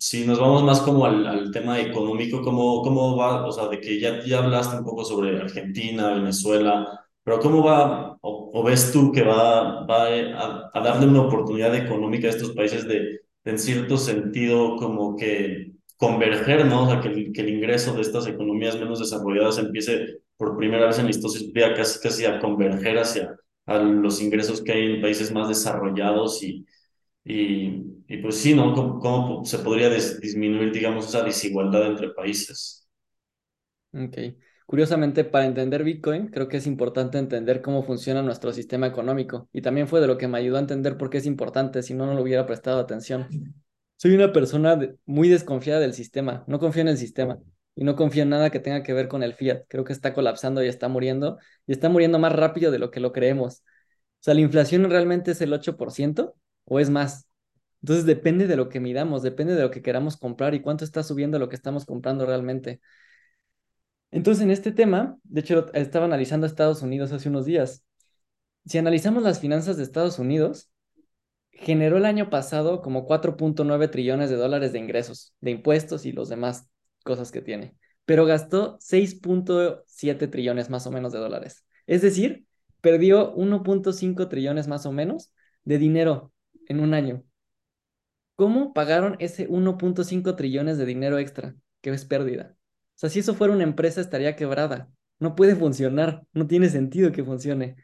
[0.00, 3.46] si nos vamos más como al, al, tema económico, ¿cómo, ¿cómo va?
[3.46, 8.16] O sea, de que ya, ya hablaste un poco sobre Argentina, Venezuela, pero ¿cómo va
[8.22, 12.88] o, ves tú que va, va a, a, darle una oportunidad económica a estos países
[12.88, 16.84] de en cierto sentido como que converger, ¿no?
[16.84, 20.86] O sea, que el, que el ingreso de estas economías menos desarrolladas empiece por primera
[20.86, 23.36] vez en la historia casi, casi a converger hacia
[23.66, 26.64] a los ingresos que hay en países más desarrollados y,
[27.32, 28.74] y, y pues sí, ¿no?
[28.74, 32.88] ¿Cómo, cómo se podría disminuir, digamos, esa desigualdad entre países?
[33.92, 34.16] Ok.
[34.66, 39.48] Curiosamente, para entender Bitcoin, creo que es importante entender cómo funciona nuestro sistema económico.
[39.52, 41.92] Y también fue de lo que me ayudó a entender por qué es importante, si
[41.94, 43.26] no, no lo hubiera prestado atención.
[43.96, 47.38] Soy una persona muy desconfiada del sistema, no confío en el sistema
[47.74, 49.64] y no confío en nada que tenga que ver con el fiat.
[49.68, 53.00] Creo que está colapsando y está muriendo y está muriendo más rápido de lo que
[53.00, 53.62] lo creemos.
[54.20, 56.36] O sea, ¿la inflación realmente es el 8%
[56.70, 57.26] o es más?
[57.82, 61.02] Entonces depende de lo que midamos, depende de lo que queramos comprar y cuánto está
[61.02, 62.80] subiendo lo que estamos comprando realmente.
[64.12, 67.84] Entonces, en este tema, de hecho, estaba analizando Estados Unidos hace unos días.
[68.66, 70.70] Si analizamos las finanzas de Estados Unidos,
[71.52, 76.28] generó el año pasado como 4.9 trillones de dólares de ingresos, de impuestos y los
[76.28, 76.68] demás
[77.04, 81.64] cosas que tiene, pero gastó 6.7 trillones más o menos de dólares.
[81.86, 82.46] Es decir,
[82.80, 85.32] perdió 1.5 trillones más o menos
[85.64, 86.32] de dinero
[86.70, 87.24] en un año.
[88.36, 92.56] ¿Cómo pagaron ese 1.5 trillones de dinero extra, que es pérdida?
[92.96, 94.88] O sea, si eso fuera una empresa estaría quebrada.
[95.18, 97.76] No puede funcionar, no tiene sentido que funcione.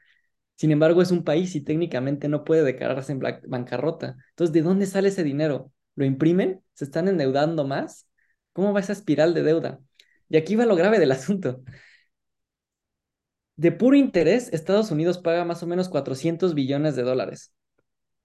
[0.54, 4.16] Sin embargo, es un país y técnicamente no puede declararse en bancarrota.
[4.30, 5.72] Entonces, ¿de dónde sale ese dinero?
[5.96, 6.62] ¿Lo imprimen?
[6.74, 8.08] ¿Se están endeudando más?
[8.52, 9.80] ¿Cómo va esa espiral de deuda?
[10.28, 11.62] Y aquí va lo grave del asunto.
[13.56, 17.52] De puro interés, Estados Unidos paga más o menos 400 billones de dólares.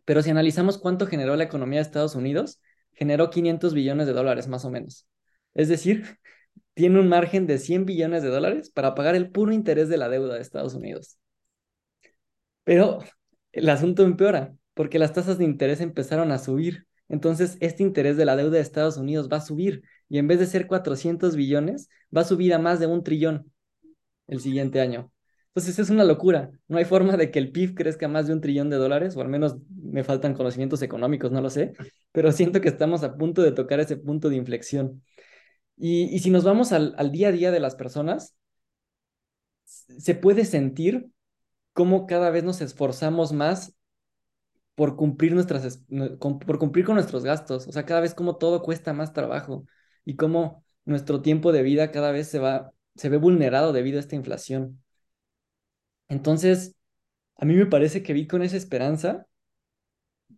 [0.05, 2.61] Pero si analizamos cuánto generó la economía de Estados Unidos,
[2.93, 5.07] generó 500 billones de dólares más o menos.
[5.53, 6.17] Es decir,
[6.73, 10.09] tiene un margen de 100 billones de dólares para pagar el puro interés de la
[10.09, 11.17] deuda de Estados Unidos.
[12.63, 12.99] Pero
[13.51, 16.87] el asunto empeora, porque las tasas de interés empezaron a subir.
[17.09, 20.39] Entonces, este interés de la deuda de Estados Unidos va a subir y en vez
[20.39, 23.51] de ser 400 billones, va a subir a más de un trillón
[24.27, 25.11] el siguiente año.
[25.53, 26.51] Entonces, es una locura.
[26.67, 29.21] No hay forma de que el PIB crezca más de un trillón de dólares, o
[29.21, 31.73] al menos me faltan conocimientos económicos, no lo sé,
[32.13, 35.03] pero siento que estamos a punto de tocar ese punto de inflexión.
[35.77, 38.35] Y, si nos vamos al, al día a día de las personas,
[39.65, 41.09] se puede sentir
[41.73, 43.75] cómo cada vez nos esforzamos más
[44.75, 45.83] por cumplir nuestras,
[46.19, 47.67] por cumplir con nuestros gastos.
[47.67, 49.65] O sea, cada vez como todo cuesta más trabajo
[50.05, 54.01] y cómo nuestro tiempo de vida cada vez se va, se ve vulnerado debido a
[54.01, 54.81] esta inflación.
[56.11, 56.75] Entonces,
[57.37, 59.27] a mí me parece que Bitcoin es esperanza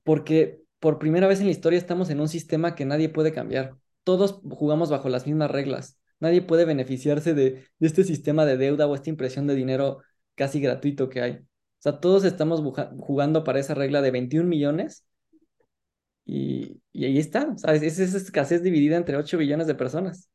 [0.03, 3.75] porque por primera vez en la historia estamos en un sistema que nadie puede cambiar.
[4.03, 5.97] Todos jugamos bajo las mismas reglas.
[6.19, 10.01] Nadie puede beneficiarse de, este sistema de deuda o esta impresión de dinero
[10.36, 11.31] casi gratuito que hay.
[11.38, 11.47] O
[11.79, 12.62] sea, todos estamos
[12.99, 15.05] jugando para esa regla de 21 millones
[16.23, 17.57] y, ahí está.
[17.57, 17.81] ¿sabes?
[17.81, 20.29] Es esa escasez dividida entre 8 billones de personas.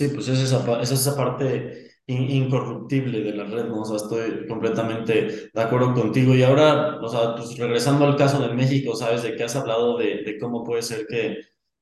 [0.00, 3.82] Sí, pues es esa, es esa parte incorruptible de la red, ¿no?
[3.82, 6.34] O sea, estoy completamente de acuerdo contigo.
[6.34, 9.22] Y ahora, o sea, pues regresando al caso de México, ¿sabes?
[9.22, 11.36] De que has hablado de, de cómo puede ser que,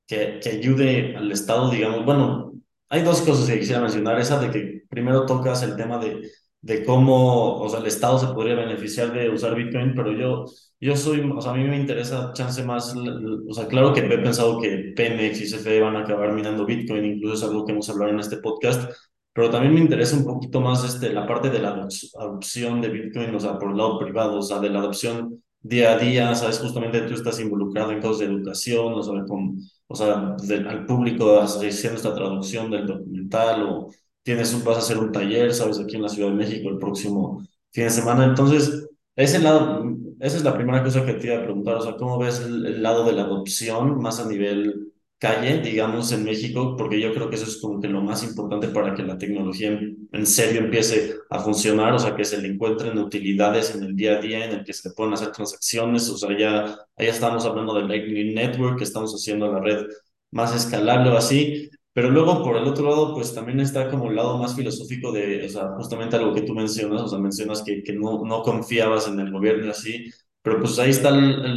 [0.06, 2.52] que, que ayude al Estado, digamos, bueno,
[2.88, 4.18] hay dos cosas que quisiera mencionar.
[4.18, 6.28] Esa de que primero tocas el tema de,
[6.60, 10.44] de cómo, o sea, el Estado se podría beneficiar de usar Bitcoin, pero yo,
[10.80, 14.18] yo soy, o sea, a mí me interesa chance más, o sea, claro que he
[14.18, 17.88] pensado que Pemex y CFE van a acabar minando Bitcoin, incluso es algo que hemos
[17.90, 18.90] hablado en este podcast,
[19.32, 21.86] pero también me interesa un poquito más este, la parte de la
[22.18, 25.92] adopción de Bitcoin, o sea, por el lado privado, o sea, de la adopción día
[25.92, 29.94] a día, sabes, justamente tú estás involucrado en cosas de educación, o sea, con o
[29.94, 30.36] sea,
[30.68, 33.88] al público haciendo esta traducción del documental o
[34.22, 36.78] tienes un, vas a hacer un taller, sabes, aquí en la Ciudad de México el
[36.78, 38.26] próximo fin de semana.
[38.26, 38.86] Entonces,
[39.16, 39.84] ese lado,
[40.20, 42.82] esa es la primera cosa que te iba a preguntar, o sea, ¿cómo ves el
[42.82, 47.36] lado de la adopción más a nivel calle, digamos, en México, porque yo creo que
[47.36, 49.68] eso es como que lo más importante para que la tecnología
[50.12, 54.18] en, serio empiece a funcionar, o sea, que se le encuentren utilidades en el día
[54.18, 57.74] a día, en el que se puedan hacer transacciones, o sea, ya, ya estamos hablando
[57.74, 59.86] del Lightning Network, que estamos haciendo la red
[60.30, 64.14] más escalable o así, pero luego por el otro lado, pues también está como el
[64.14, 67.82] lado más filosófico de, o sea, justamente algo que tú mencionas, o sea, mencionas que,
[67.82, 70.08] que no, no confiabas en el gobierno y así,
[70.40, 71.10] pero pues ahí está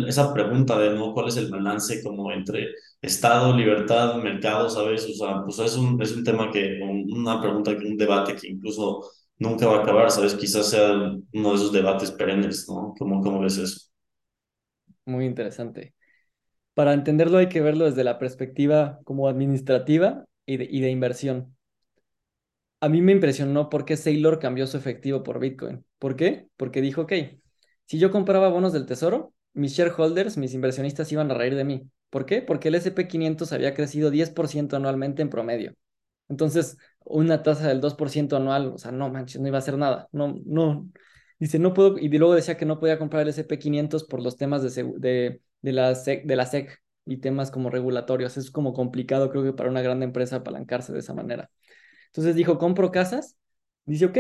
[0.08, 1.14] esa pregunta de, ¿no?
[1.14, 2.70] ¿Cuál es el balance como entre
[3.04, 5.08] Estado, libertad, mercado, ¿sabes?
[5.08, 9.12] O sea, pues es un, es un tema que, una pregunta, un debate que incluso
[9.38, 10.34] nunca va a acabar, ¿sabes?
[10.34, 12.96] Quizás sea uno de esos debates perennes, ¿no?
[12.98, 13.92] ¿Cómo, cómo ves eso?
[15.06, 15.94] Muy interesante.
[16.74, 21.56] Para entenderlo hay que verlo desde la perspectiva como administrativa y de, inversión.
[22.80, 25.86] A mí me impresionó por qué Saylor cambió su efectivo por Bitcoin.
[26.00, 26.48] ¿Por qué?
[26.58, 27.14] Porque dijo, ok,
[27.86, 31.90] Si yo compraba bonos del tesoro, mis shareholders, mis inversionistas iban a reír de mí.
[32.10, 32.42] ¿Por qué?
[32.42, 35.76] Porque el SP500 había crecido 10% anualmente en promedio.
[36.30, 40.08] Entonces, una tasa del 2% anual, o sea, no manches, no iba a hacer nada.
[40.12, 40.90] No, no.
[41.40, 44.62] Dice, no puedo, y luego decía que no podía comprar el SP500 por los temas
[44.64, 48.38] de, de, de, la de la SEC y temas como regulatorios.
[48.38, 51.50] Es como complicado, creo que para una gran empresa apalancarse de esa manera.
[52.08, 53.38] Entonces dijo, compro casas.
[53.86, 54.18] Dice, ok,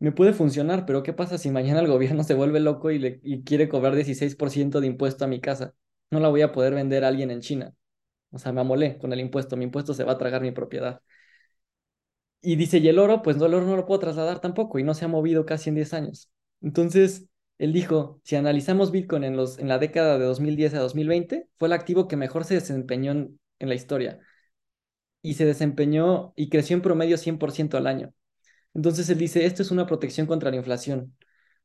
[0.00, 3.20] me puede funcionar, pero ¿qué pasa si mañana el gobierno se vuelve loco y, le,
[3.22, 5.74] y quiere cobrar 16% de impuesto a mi casa?
[6.10, 7.74] No la voy a poder vender a alguien en China.
[8.32, 9.56] O sea, me amolé con el impuesto.
[9.56, 11.02] Mi impuesto se va a tragar mi propiedad.
[12.40, 14.84] Y dice, y el oro, pues no, el oro no lo puedo trasladar tampoco y
[14.84, 16.30] no se ha movido casi en 10 años.
[16.62, 17.27] Entonces,
[17.58, 21.68] él dijo, si analizamos Bitcoin en, los, en la década de 2010 a 2020, fue
[21.68, 24.20] el activo que mejor se desempeñó en, la historia.
[25.22, 28.12] Y se desempeñó y creció en promedio 100% al año.
[28.74, 31.16] Entonces él dice, esto es una protección contra la inflación,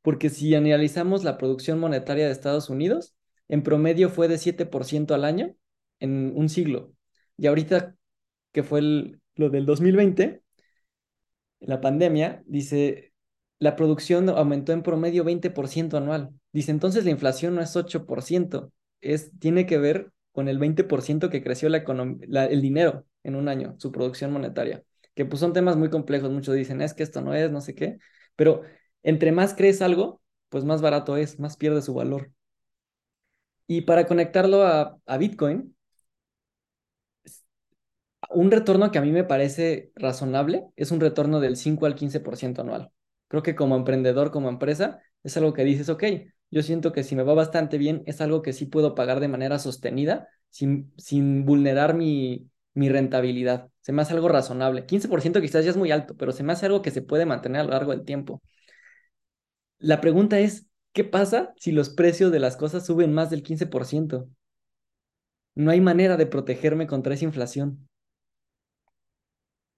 [0.02, 3.14] porque si analizamos la producción monetaria de Estados Unidos,
[3.48, 5.54] en promedio fue de 7% al año
[6.00, 6.92] en un siglo.
[7.36, 7.96] Y ahorita
[8.52, 8.80] que fue
[9.36, 10.42] lo del 2020,
[11.60, 13.13] la pandemia, dice,
[13.64, 16.30] la producción aumentó en promedio 20% anual.
[16.52, 21.42] Dice, entonces la inflación no es 8%, es, tiene que ver con el 20% que
[21.42, 24.84] creció la el dinero en un año, su producción monetaria.
[25.14, 27.74] Que pues son temas muy complejos, muchos dicen, es que esto no es, no sé
[27.74, 27.96] qué,
[28.36, 28.62] pero
[29.02, 32.32] entre más crees algo, pues más barato es, más pierde su valor.
[33.66, 35.74] Y para conectarlo a, a Bitcoin,
[38.30, 42.60] un retorno que a mí me parece razonable es un retorno del 5 al 15%
[42.62, 42.90] anual.
[43.34, 46.04] Creo que como emprendedor, como empresa, es algo que dices, ok,
[46.52, 49.26] yo siento que si me va bastante bien, es algo que sí puedo pagar de
[49.26, 53.70] manera sostenida, sin, sin vulnerar mi, mi rentabilidad.
[53.80, 54.86] Se me hace algo razonable.
[54.86, 57.62] 15% quizás ya es muy alto, pero se me hace algo que se puede mantener
[57.62, 58.40] a lo largo del tiempo.
[59.78, 64.28] La pregunta es, ¿qué pasa si los precios de las cosas suben más del 15%?
[65.56, 67.88] No hay manera de protegerme contra esa inflación.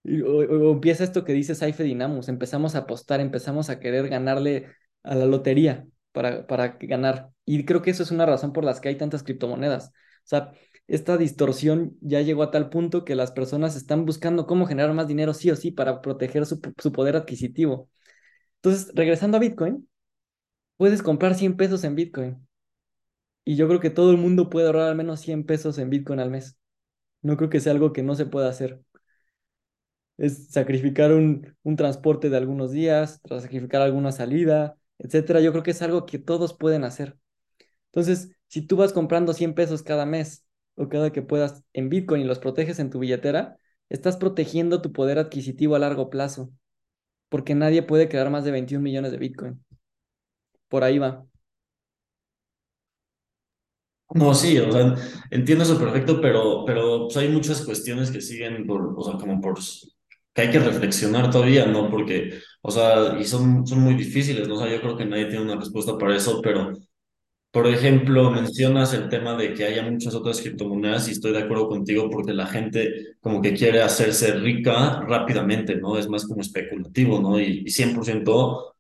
[0.07, 4.69] O, empieza esto que dice Saife Dinamus, empezamos a apostar, empezamos a querer ganarle
[5.03, 7.31] a la lotería para, para ganar.
[7.45, 9.88] Y creo que eso es una razón por las que hay tantas criptomonedas.
[9.88, 9.92] O
[10.29, 10.53] sea,
[10.87, 15.09] esta distorsión ya llegó a tal punto que las personas están buscando cómo generar más
[15.09, 17.90] dinero sí o sí para proteger su, su poder adquisitivo.
[18.57, 19.88] Entonces, regresando a Bitcoin,
[20.77, 22.47] puedes comprar 100 pesos en Bitcoin.
[23.45, 26.21] Y yo creo que todo el mundo puede ahorrar al menos 100 pesos en Bitcoin
[26.21, 26.59] al mes.
[27.23, 28.83] No creo que sea algo que no se pueda hacer
[30.18, 35.40] es sacrificar un, un transporte de algunos días, sacrificar alguna salida, etcétera.
[35.40, 37.16] Yo creo que es algo que todos pueden hacer.
[37.87, 42.22] Entonces, si tú vas comprando 100 pesos cada mes o cada que puedas en Bitcoin
[42.22, 46.50] y los proteges en tu billetera, estás protegiendo tu poder adquisitivo a largo plazo,
[47.31, 49.64] porque nadie puede crear más de 21 millones de Bitcoin.
[50.68, 51.26] Por ahí va.
[54.14, 54.94] No, sí, o sea,
[55.31, 59.40] entiendo eso perfecto, pero, pero pues, hay muchas cuestiones que siguen por, o sea, como
[59.40, 59.59] por
[60.37, 61.90] que hay que reflexionar todavía, ¿no?
[61.90, 64.57] Porque, o sea, y son, son muy difíciles, ¿no?
[64.57, 66.75] O sea, yo creo que nadie tiene una respuesta para eso, pero,
[67.53, 71.68] por ejemplo, mencionas el tema de que haya muchas otras criptomonedas y estoy de acuerdo
[71.68, 75.99] contigo porque la gente como que quiere hacerse rica rápidamente, ¿no?
[75.99, 77.40] Es más como especulativo, ¿no?
[77.40, 78.75] Y, y 100%,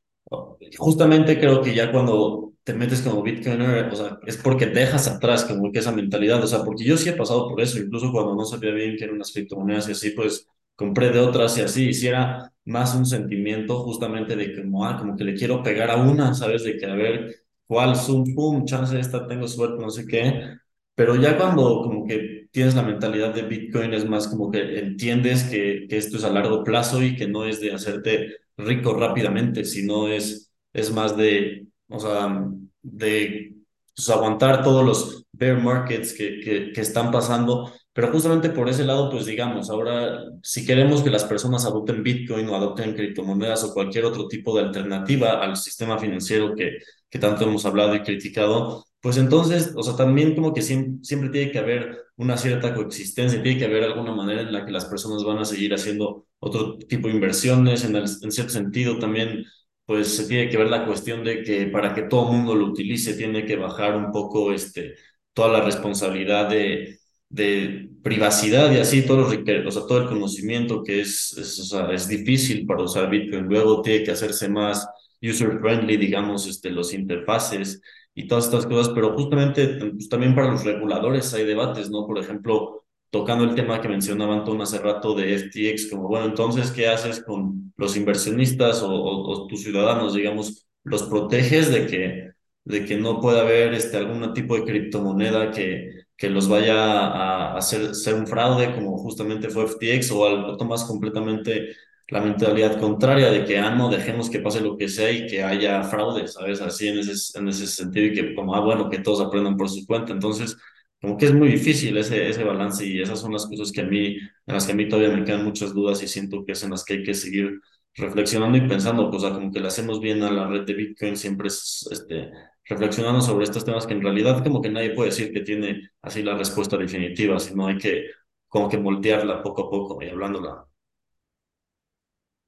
[0.78, 5.44] justamente creo que ya cuando te metes como Bitcoiner, o sea, es porque dejas atrás
[5.44, 8.34] como que esa mentalidad, o sea, porque yo sí he pasado por eso, incluso cuando
[8.34, 11.88] no sabía bien qué eran las criptomonedas y así, pues compré de otras y así,
[11.88, 16.34] hiciera más un sentimiento justamente de como, ah, como que le quiero pegar a una,
[16.34, 16.64] ¿sabes?
[16.64, 17.34] De que a ver
[17.66, 20.58] cuál, zoom, pum, chance esta, tengo suerte, no sé qué.
[20.94, 25.44] Pero ya cuando como que tienes la mentalidad de Bitcoin es más como que entiendes
[25.44, 29.64] que, que esto es a largo plazo y que no es de hacerte rico rápidamente,
[29.64, 32.48] sino es, es más de, o sea,
[32.82, 33.54] de
[33.94, 38.84] pues, aguantar todos los bear markets que, que, que están pasando pero justamente por ese
[38.84, 43.72] lado, pues digamos, ahora si queremos que las personas adopten Bitcoin o adopten criptomonedas o
[43.72, 46.76] cualquier otro tipo de alternativa al sistema financiero que,
[47.08, 51.30] que tanto hemos hablado y criticado, pues entonces, o sea, también como que siempre, siempre
[51.30, 54.84] tiene que haber una cierta coexistencia, tiene que haber alguna manera en la que las
[54.84, 59.46] personas van a seguir haciendo otro tipo de inversiones, en, el, cierto sentido también
[59.86, 62.66] pues se tiene que ver la cuestión de que para que todo el mundo lo
[62.66, 64.96] utilice tiene que bajar un poco este,
[65.32, 70.82] toda la responsabilidad de, de privacidad y así, todos los, o sea, todo el conocimiento
[70.82, 73.46] que es, es, o es difícil para usar Bitcoin.
[73.46, 74.86] Luego tiene que hacerse más
[75.20, 77.80] user-friendly, digamos, este, los interfaces
[78.14, 82.06] y todas estas cosas, pero justamente pues, también para los reguladores hay debates, ¿no?
[82.06, 86.70] Por ejemplo, tocando el tema que mencionaba Antón hace rato de FTX, como, bueno, entonces,
[86.70, 90.66] ¿qué haces con los inversionistas o, o tus ciudadanos, digamos?
[90.84, 92.26] ¿Los proteges de que
[92.66, 97.56] de que no puede haber este, algún tipo de criptomoneda que, que los vaya a
[97.56, 101.76] hacer ser un fraude, como justamente fue FTX, o algo más completamente
[102.08, 105.42] la mentalidad contraria de que, ah, no, dejemos que pase lo que sea y que
[105.42, 106.60] haya fraude, ¿sabes?
[106.60, 109.68] Así en ese, en ese sentido y que como, ah, bueno, que todos aprendan por
[109.68, 110.12] su cuenta.
[110.12, 110.56] Entonces,
[111.00, 113.84] como que es muy difícil ese, ese balance y esas son las cosas que a
[113.84, 116.62] mí, en las que a mí todavía me quedan muchas dudas y siento que es
[116.62, 117.60] en las que hay que seguir
[117.96, 121.48] reflexionando y pensando, o como que le hacemos bien a la red de Bitcoin, siempre
[121.48, 122.30] es, este,
[122.68, 126.22] reflexionando sobre estos temas que en realidad como que nadie puede decir que tiene así
[126.22, 128.10] la respuesta definitiva, sino hay que
[128.48, 130.66] como que moldearla poco a poco y hablándola.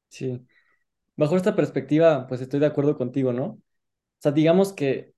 [0.09, 0.47] Sí.
[1.17, 3.45] Bajo esta perspectiva, pues estoy de acuerdo contigo, ¿no?
[3.47, 3.63] O
[4.21, 5.15] sea, digamos que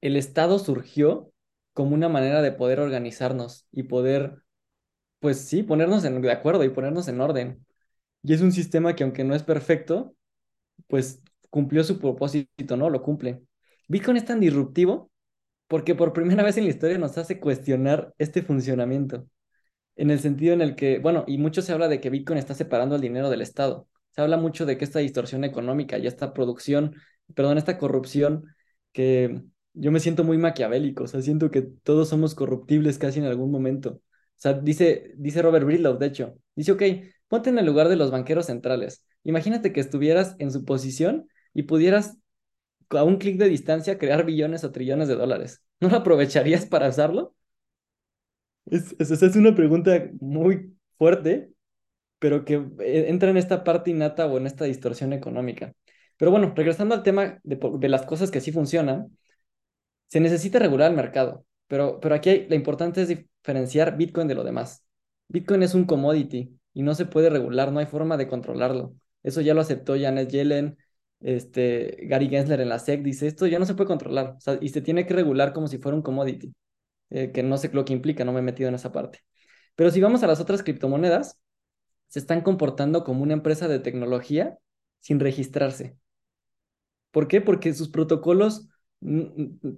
[0.00, 1.32] el Estado surgió
[1.74, 4.42] como una manera de poder organizarnos y poder,
[5.20, 7.66] pues sí, ponernos de acuerdo y ponernos en orden.
[8.22, 10.14] Y es un sistema que aunque no es perfecto,
[10.88, 12.90] pues cumplió su propósito, ¿no?
[12.90, 13.42] Lo cumple.
[13.88, 15.10] Bitcoin es tan disruptivo
[15.66, 19.26] porque por primera vez en la historia nos hace cuestionar este funcionamiento.
[19.96, 22.54] En el sentido en el que, bueno, y mucho se habla de que Bitcoin está
[22.54, 23.88] separando el dinero del Estado.
[24.10, 26.96] Se habla mucho de que esta distorsión económica y esta producción,
[27.34, 28.44] perdón, esta corrupción
[28.92, 29.42] que
[29.74, 33.50] yo me siento muy maquiavélico, o sea, siento que todos somos corruptibles casi en algún
[33.50, 33.90] momento.
[33.90, 36.82] O sea, dice, dice Robert Breedlove, de hecho, dice, ok,
[37.28, 39.04] ponte en el lugar de los banqueros centrales.
[39.24, 42.18] Imagínate que estuvieras en su posición y pudieras
[42.90, 45.62] a un clic de distancia crear billones o trillones de dólares.
[45.80, 47.34] ¿No lo aprovecharías para usarlo?
[48.66, 51.50] Es, es, es una pregunta muy fuerte,
[52.18, 55.72] pero que eh, entra en esta parte innata o en esta distorsión económica.
[56.16, 59.16] Pero bueno, regresando al tema de, de las cosas que sí funcionan,
[60.08, 64.44] se necesita regular el mercado, pero, pero aquí la importante es diferenciar Bitcoin de lo
[64.44, 64.84] demás.
[65.28, 68.94] Bitcoin es un commodity y no se puede regular, no hay forma de controlarlo.
[69.22, 70.78] Eso ya lo aceptó Janet Yellen,
[71.20, 74.80] este, Gary Gensler en la SEC, dice, esto ya no se puede controlar, y se
[74.80, 76.54] tiene que regular como si fuera un commodity,
[77.10, 79.20] eh, que no sé lo que implica, no me he metido en esa parte.
[79.74, 81.38] Pero si vamos a las otras criptomonedas,
[82.08, 84.58] se están comportando como una empresa de tecnología
[85.00, 85.96] sin registrarse.
[87.10, 87.40] ¿Por qué?
[87.40, 88.68] Porque sus protocolos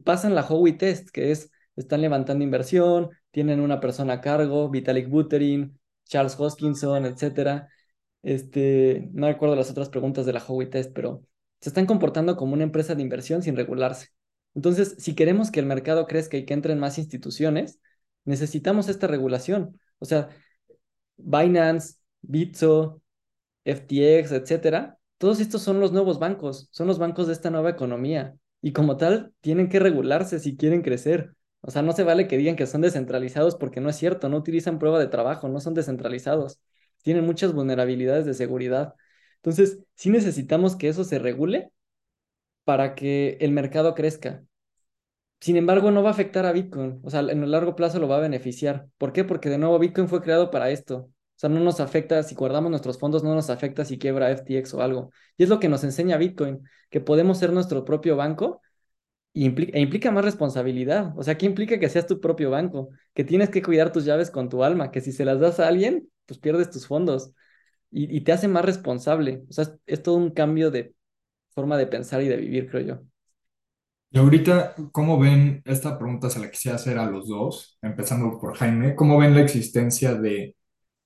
[0.05, 5.09] pasan la Howey Test, que es, están levantando inversión, tienen una persona a cargo, Vitalik
[5.09, 7.69] Buterin, Charles Hoskinson, etcétera.
[8.23, 11.23] Este, no recuerdo las otras preguntas de la Howey Test, pero
[11.61, 14.09] se están comportando como una empresa de inversión sin regularse.
[14.55, 17.81] Entonces, si queremos que el mercado crezca y que entren más instituciones,
[18.25, 19.81] necesitamos esta regulación.
[19.99, 20.29] O sea,
[21.17, 23.03] Binance, Bitso,
[23.65, 28.37] FTX, etcétera, todos estos son los nuevos bancos, son los bancos de esta nueva economía
[28.63, 31.35] y como tal tienen que regularse si quieren crecer.
[31.61, 34.39] O sea, no se vale que digan que son descentralizados porque no es cierto, no
[34.39, 36.59] utilizan prueba de trabajo, no son descentralizados,
[37.03, 38.95] tienen muchas vulnerabilidades de seguridad.
[39.43, 41.71] Entonces, sí necesitamos que eso se regule
[42.65, 44.45] para que el mercado crezca.
[45.41, 48.09] Sin embargo, no va a afectar a Bitcoin, o sea, en el largo plazo lo
[48.09, 48.89] va a beneficiar.
[48.99, 49.25] ¿Por qué?
[49.25, 50.97] Porque de nuevo Bitcoin fue creado para esto.
[50.97, 51.11] O
[51.41, 54.83] sea, no nos afecta, si guardamos nuestros fondos, no nos afecta si quiebra FTX o
[54.83, 55.11] algo.
[55.39, 58.61] Y es lo que nos enseña Bitcoin, que podemos ser nuestro propio banco
[59.33, 61.15] y implica, e implica más responsabilidad.
[61.17, 62.91] O sea, ¿qué implica que seas tu propio banco?
[63.15, 65.69] Que tienes que cuidar tus llaves con tu alma, que si se las das a
[65.69, 67.33] alguien, pues pierdes tus fondos
[67.91, 69.45] y, y te hace más responsable.
[69.49, 70.95] O sea, es, es todo un cambio de
[71.51, 73.03] forma de pensar y de vivir, creo yo.
[74.13, 75.63] Y ahorita, ¿cómo ven?
[75.65, 78.97] Esta pregunta se la quisiera hacer a los dos, empezando por Jaime.
[78.97, 80.57] ¿Cómo ven la existencia de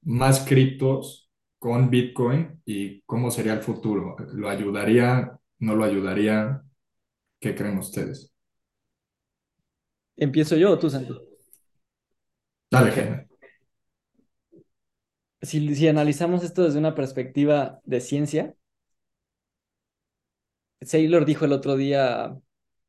[0.03, 4.16] más criptos con Bitcoin y cómo sería el futuro?
[4.35, 5.39] ¿Lo ayudaría?
[5.61, 6.62] ¿No lo ayudaría?
[7.41, 8.32] ¿Qué creen ustedes?
[10.16, 11.24] ¿Empiezo yo o tú, Santi?
[12.70, 13.24] Dale, Jaime.
[15.45, 18.55] Si, analizamos esto desde una perspectiva de ciencia,
[20.81, 22.39] Saylor dijo el otro día,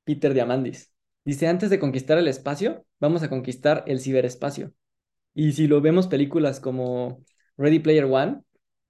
[0.03, 0.91] Peter Diamandis,
[1.23, 4.73] dice, antes de conquistar el espacio, vamos a conquistar el ciberespacio.
[5.33, 7.23] Y si lo vemos películas como
[7.57, 8.41] Ready Player One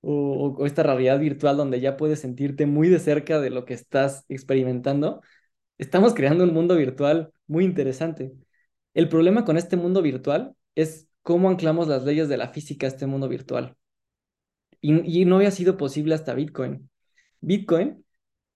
[0.01, 4.25] o esta realidad virtual donde ya puedes sentirte muy de cerca de lo que estás
[4.29, 5.21] experimentando,
[5.77, 8.33] estamos creando un mundo virtual muy interesante.
[8.93, 12.89] El problema con este mundo virtual es cómo anclamos las leyes de la física a
[12.89, 13.75] este mundo virtual.
[14.79, 16.87] Y, no había sido posible hasta Bitcoin.
[17.41, 18.05] Bitcoin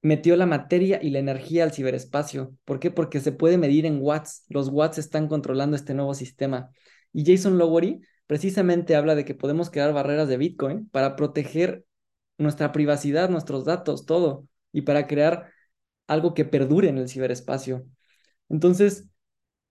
[0.03, 2.55] metió la materia y la energía al ciberespacio.
[2.65, 2.91] ¿Por qué?
[2.91, 4.45] Porque se puede medir en watts.
[4.49, 6.69] Los watts están controlando este nuevo sistema.
[7.11, 11.85] Y Jason Lowery precisamente habla de que podemos crear barreras de Bitcoin para proteger
[12.37, 15.51] nuestra privacidad, nuestros datos, todo, y para crear
[16.05, 17.87] algo que perdure en el ciberespacio.
[18.47, 19.07] Entonces,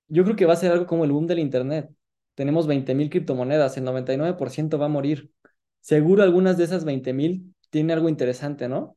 [0.09, 1.91] yo creo que va a ser algo como el boom del Internet.
[2.39, 5.33] Tenemos 20.000 criptomonedas, el 99% va a morir.
[5.81, 8.97] Seguro algunas de esas 20.000 tienen algo interesante, ¿no?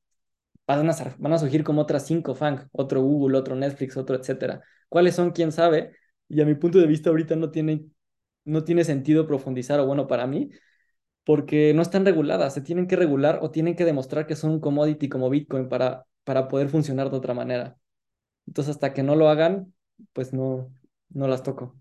[0.68, 0.88] van
[1.34, 4.62] a, surgir como otras cinco FANG, otro Google, otro Netflix, otro etcétera.
[4.90, 5.32] ¿Cuáles son?
[5.32, 5.96] ¿Quién sabe?
[6.30, 7.88] Y a mi punto de vista ahorita no tiene,
[8.46, 10.52] no tiene sentido profundizar, o bueno, para mí,
[11.24, 14.60] porque no están reguladas, se tienen que regular o tienen que demostrar que son un
[14.62, 17.76] commodity como Bitcoin para, para poder funcionar de otra manera.
[18.46, 19.74] Entonces, hasta que no lo hagan,
[20.14, 20.72] pues no,
[21.10, 21.81] no las toco.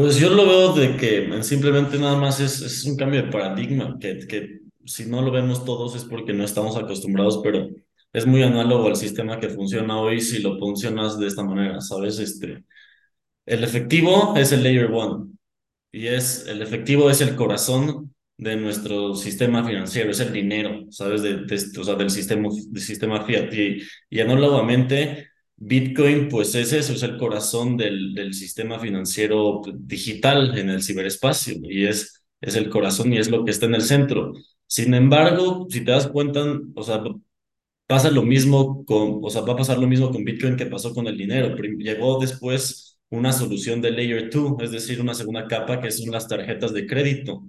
[0.00, 3.98] Pues yo lo veo de que simplemente nada más es, es un cambio de paradigma,
[4.00, 7.68] que, que si no lo vemos todos es porque no estamos acostumbrados, pero
[8.14, 12.18] es muy análogo al sistema que funciona hoy si lo funcionas de esta manera, ¿sabes?
[12.18, 12.64] Este,
[13.44, 15.34] el efectivo es el layer one
[15.92, 21.20] y es, el efectivo es el corazón de nuestro sistema financiero, es el dinero, ¿sabes?
[21.20, 21.44] De,
[21.78, 23.52] o sea, del sistema, del sistema fiat.
[23.52, 25.29] Y, y análogamente,
[25.62, 31.56] Bitcoin, pues es eso, es el corazón del, del sistema financiero digital en el ciberespacio
[31.62, 34.32] y es, es el corazón y es lo que está en el centro.
[34.66, 36.42] Sin embargo, si te das cuenta,
[36.74, 37.02] o sea,
[37.86, 40.94] pasa lo mismo con, o sea, va a pasar lo mismo con Bitcoin que pasó
[40.94, 41.56] con el dinero.
[41.56, 46.28] Llegó después una solución de Layer 2, es decir, una segunda capa que son las
[46.28, 47.42] tarjetas de crédito,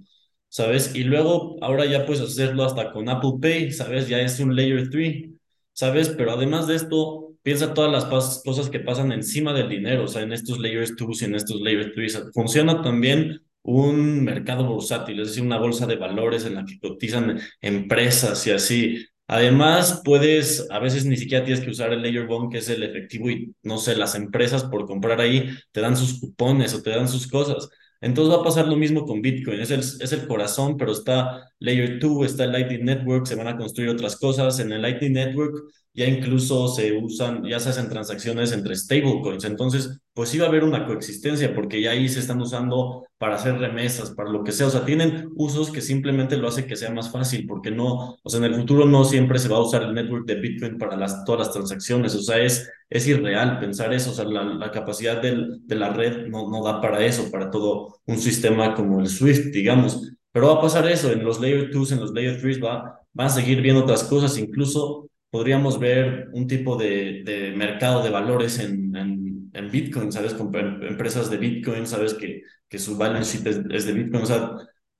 [0.48, 0.94] ¿sabes?
[0.94, 4.08] Y luego, ahora ya puedes hacerlo hasta con Apple Pay, ¿sabes?
[4.08, 5.30] Ya es un Layer 3,
[5.72, 6.08] ¿sabes?
[6.10, 8.04] Pero además de esto, piensa todas las
[8.42, 11.60] cosas que pasan encima del dinero, o sea, en estos Layers 2 y en estos
[11.60, 12.30] Layer 3.
[12.32, 17.40] Funciona también un mercado bursátil, es decir, una bolsa de valores en la que cotizan
[17.60, 19.06] empresas y así.
[19.28, 22.82] Además, puedes, a veces ni siquiera tienes que usar el Layer One, que es el
[22.82, 26.90] efectivo, y no sé, las empresas por comprar ahí te dan sus cupones o te
[26.90, 27.68] dan sus cosas.
[28.00, 31.48] Entonces va a pasar lo mismo con Bitcoin, es el, es el corazón, pero está
[31.60, 34.58] Layer 2, está el Lightning Network, se van a construir otras cosas.
[34.58, 35.54] En el Lightning Network
[35.94, 39.44] ya incluso se usan, ya se hacen transacciones entre stablecoins.
[39.44, 43.36] Entonces, pues sí va a haber una coexistencia, porque ya ahí se están usando para
[43.36, 44.68] hacer remesas, para lo que sea.
[44.68, 48.30] O sea, tienen usos que simplemente lo hace que sea más fácil, porque no, o
[48.30, 50.96] sea, en el futuro no siempre se va a usar el network de Bitcoin para
[50.96, 52.14] las, todas las transacciones.
[52.14, 54.12] O sea, es, es irreal pensar eso.
[54.12, 57.50] O sea, la, la capacidad del, de la red no, no da para eso, para
[57.50, 60.10] todo un sistema como el SWIFT, digamos.
[60.32, 63.26] Pero va a pasar eso, en los Layer 2, en los Layer 3 va, van
[63.26, 68.58] a seguir viendo otras cosas, incluso podríamos ver un tipo de, de mercado de valores
[68.58, 70.34] en, en, en, Bitcoin, ¿sabes?
[70.34, 72.12] Con empresas de Bitcoin, ¿sabes?
[72.12, 74.50] Que, que su balance sheet es, de Bitcoin, o sea,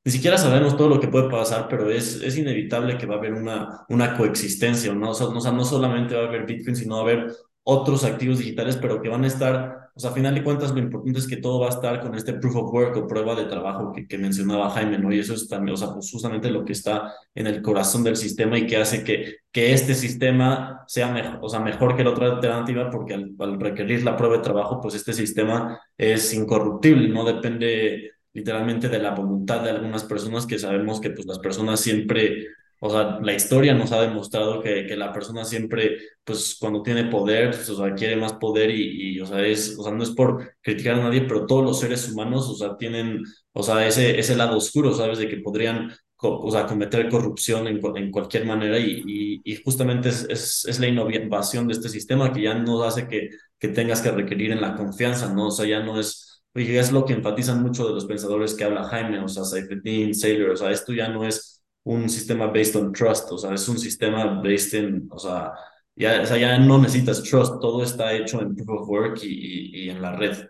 [0.02, 3.18] ni siquiera sabemos todo lo que puede pasar, pero es, es inevitable que va a
[3.18, 5.10] haber una, una coexistencia, ¿no?
[5.10, 7.32] O sea, no, no solamente va a haber Bitcoin, sino va a haber
[7.64, 10.80] otros activos digitales, pero que van a estar, o sea, a final de cuentas lo
[10.80, 13.44] importante es que todo va a estar con este proof of work o prueba de
[13.44, 15.12] trabajo que, mencionaba Jaime, ¿no?
[15.12, 18.16] Y eso es también, o sea, pues justamente lo que está en el corazón del
[18.16, 22.10] sistema y que hace que, que este sistema sea mejor, o sea, mejor que la
[22.10, 27.08] otra alternativa, porque al, al requerir la prueba de trabajo, pues este sistema es incorruptible,
[27.08, 31.80] no depende literalmente de la voluntad de algunas personas que sabemos que pues las personas
[31.80, 32.46] siempre
[32.84, 37.04] o sea, la historia nos ha demostrado que, que la persona siempre, pues cuando tiene
[37.04, 40.02] poder, pues, o sea, quiere más poder y, y, o sea, es, o sea, no
[40.02, 43.22] es por criticar a nadie, pero todos los seres humanos, o sea, tienen,
[43.52, 45.18] o sea, ese, ese lado oscuro, ¿sabes?
[45.18, 50.08] De que podrían, o sea, cometer corrupción en, en cualquier manera y, y, y justamente
[50.08, 53.30] es, es, es, la innovación de este sistema que ya no hace que,
[53.60, 55.48] que tengas que requerir en la confianza, ¿no?
[55.48, 58.64] O sea, ya no es, oye, es lo que enfatizan mucho de los pensadores que
[58.64, 62.76] habla Jaime, o sea, Seyfried Saylor, o sea, esto ya no es un sistema based
[62.76, 65.52] on trust, o sea, es un sistema based in, o sea,
[65.94, 69.84] ya, o sea, ya no necesitas trust, todo está hecho en proof of work y,
[69.84, 70.46] y, en la red.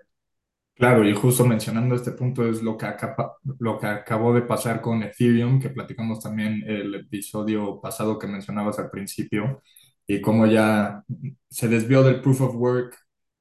[0.74, 4.80] Claro, y justo mencionando este punto es lo que, acaba, lo que acabó de pasar
[4.80, 9.62] con Ethereum, que platicamos también el episodio pasado que mencionabas al principio,
[10.06, 11.04] y cómo ya
[11.48, 12.96] se desvió del proof of work.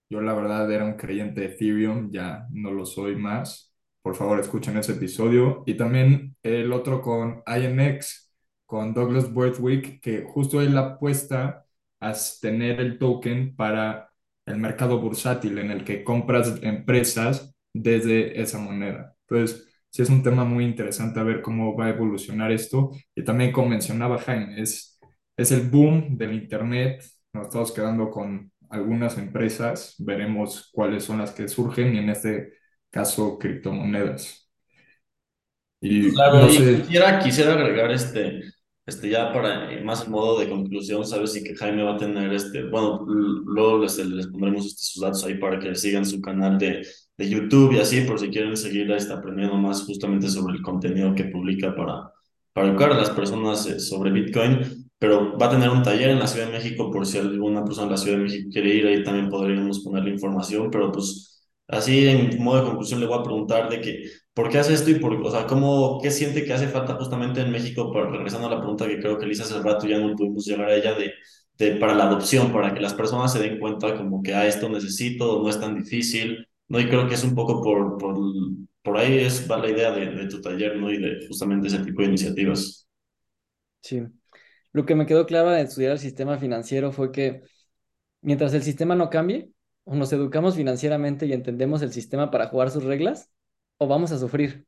[0.09, 3.70] Yo la verdad era un creyente de Ethereum, ya no lo soy más
[4.01, 5.63] por favor escuchen ese episodio.
[5.65, 8.31] Y también el otro con INX,
[8.65, 11.65] con Douglas Worthwick, que justo él apuesta
[11.99, 14.11] a tener el token para
[14.45, 19.15] el mercado bursátil en el que compras empresas desde esa moneda.
[19.27, 22.91] Entonces, sí es un tema muy interesante a ver cómo va a evolucionar esto.
[23.15, 24.99] Y también, como mencionaba Jaime, es,
[25.37, 27.03] es el boom del Internet.
[27.33, 32.53] Nos estamos quedando con algunas empresas, veremos cuáles son las que surgen y en este
[32.91, 34.49] caso criptomonedas.
[35.79, 38.41] Y claro, quisiera, quisiera agregar este,
[38.85, 42.31] este ya para más en modo de conclusión, sabes, y que Jaime va a tener
[42.33, 46.57] este, bueno, luego les, les pondremos este, sus datos ahí para que sigan su canal
[46.59, 46.85] de,
[47.17, 51.15] de YouTube y así, por si quieren seguir está aprendiendo más justamente sobre el contenido
[51.15, 52.11] que publica para,
[52.53, 54.59] para educar a las personas eh, sobre Bitcoin.
[54.99, 57.87] Pero va a tener un taller en la Ciudad de México, por si alguna persona
[57.87, 61.30] en la Ciudad de México quiere ir, ahí también podríamos poner la información, pero pues
[61.71, 64.03] Así, en modo de conclusión, le voy a preguntar de que
[64.33, 67.41] ¿por qué hace esto y por, o sea, cómo, qué siente que hace falta justamente
[67.41, 69.99] en México, para, regresando a la pregunta que creo que le hice hace rato, ya
[69.99, 71.13] no pudimos llegar a ella, de,
[71.57, 74.69] de, para la adopción, para que las personas se den cuenta como que, a esto
[74.69, 76.79] necesito, no es tan difícil, ¿no?
[76.79, 78.17] Y creo que es un poco por, por,
[78.81, 80.91] por ahí es, va la idea de, de tu taller, ¿no?
[80.91, 82.87] Y de justamente ese tipo de iniciativas.
[83.81, 84.01] Sí.
[84.73, 87.41] Lo que me quedó claro al estudiar el sistema financiero fue que
[88.21, 89.51] mientras el sistema no cambie,
[89.83, 93.31] o nos educamos financieramente y entendemos el sistema para jugar sus reglas,
[93.77, 94.67] o vamos a sufrir.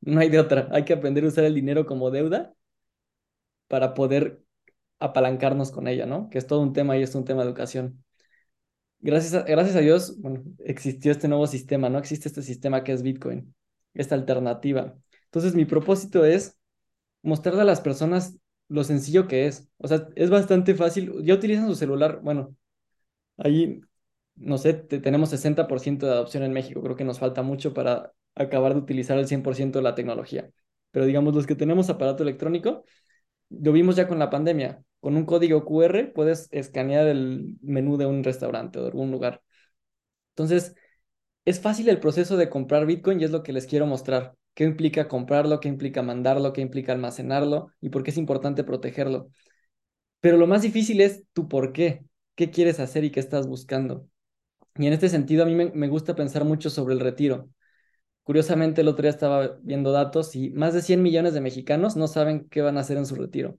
[0.00, 0.68] No hay de otra.
[0.72, 2.54] Hay que aprender a usar el dinero como deuda
[3.68, 4.42] para poder
[4.98, 6.30] apalancarnos con ella, ¿no?
[6.30, 8.04] Que es todo un tema y es un tema de educación.
[9.00, 11.98] Gracias a, gracias a Dios, bueno, existió este nuevo sistema, ¿no?
[11.98, 13.54] Existe este sistema que es Bitcoin,
[13.94, 14.96] esta alternativa.
[15.24, 16.58] Entonces, mi propósito es
[17.22, 18.38] mostrarle a las personas
[18.68, 19.68] lo sencillo que es.
[19.78, 21.12] O sea, es bastante fácil.
[21.24, 22.56] Ya utilizan su celular, bueno,
[23.36, 23.80] ahí,
[24.36, 26.82] no sé, tenemos 60% de adopción en México.
[26.82, 30.50] Creo que nos falta mucho para acabar de utilizar el 100% de la tecnología.
[30.90, 32.84] Pero digamos, los que tenemos aparato electrónico,
[33.50, 34.82] lo vimos ya con la pandemia.
[35.00, 39.42] Con un código QR puedes escanear el menú de un restaurante o de algún lugar.
[40.30, 40.74] Entonces,
[41.44, 44.36] es fácil el proceso de comprar Bitcoin y es lo que les quiero mostrar.
[44.54, 45.60] ¿Qué implica comprarlo?
[45.60, 46.52] ¿Qué implica mandarlo?
[46.52, 47.72] ¿Qué implica almacenarlo?
[47.80, 49.30] ¿Y por qué es importante protegerlo?
[50.20, 52.04] Pero lo más difícil es tu por qué.
[52.34, 54.08] ¿Qué quieres hacer y qué estás buscando?
[54.78, 57.48] Y en este sentido, a mí me, gusta pensar mucho sobre el retiro.
[58.24, 62.08] Curiosamente, el otro día estaba viendo datos y más de 100 millones de mexicanos no
[62.08, 63.58] saben qué van a hacer en su retiro.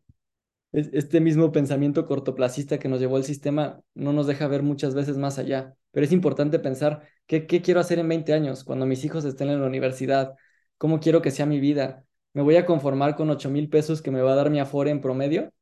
[0.74, 5.18] Este mismo pensamiento cortoplacista que nos llevó el sistema no nos deja ver muchas veces
[5.18, 9.04] más allá, pero es importante pensar qué, qué quiero hacer en 20 años, cuando mis
[9.06, 10.36] hijos estén en la universidad,
[10.78, 12.06] cómo quiero que sea mi vida.
[12.34, 14.92] ¿Me voy a conformar con 8 mil pesos que me va a dar mi Afore
[14.92, 15.54] en promedio?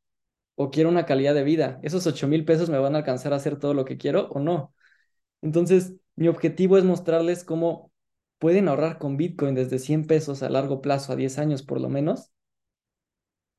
[0.55, 1.79] ¿O quiero una calidad de vida?
[1.83, 4.39] ¿Esos 8 mil pesos me van a alcanzar a hacer todo lo que quiero o
[4.39, 4.73] no?
[5.45, 7.91] Entonces, mi objetivo es mostrarles cómo
[8.39, 11.87] pueden ahorrar con Bitcoin desde 100 pesos a largo plazo, a 10 años por lo
[11.89, 12.31] menos,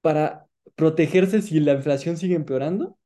[0.00, 2.98] para protegerse si la inflación sigue empeorando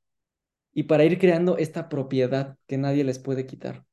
[0.74, 3.85] y para ir creando esta propiedad que nadie les puede quitar.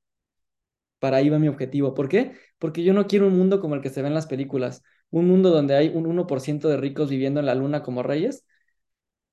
[0.99, 1.93] Para ahí va mi objetivo.
[1.93, 2.33] ¿Por qué?
[2.59, 5.27] Porque yo no quiero un mundo como el que se ve en las películas, un
[5.27, 8.45] mundo donde hay un 1% de ricos viviendo en la luna como reyes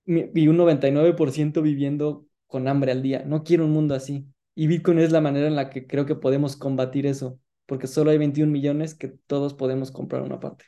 [0.07, 3.25] y un 99% viviendo con hambre al día.
[3.27, 4.27] No quiero un mundo así.
[4.55, 8.11] Y Bitcoin es la manera en la que creo que podemos combatir eso porque solo
[8.11, 10.65] hay 21 millones que todos podemos comprar una parte.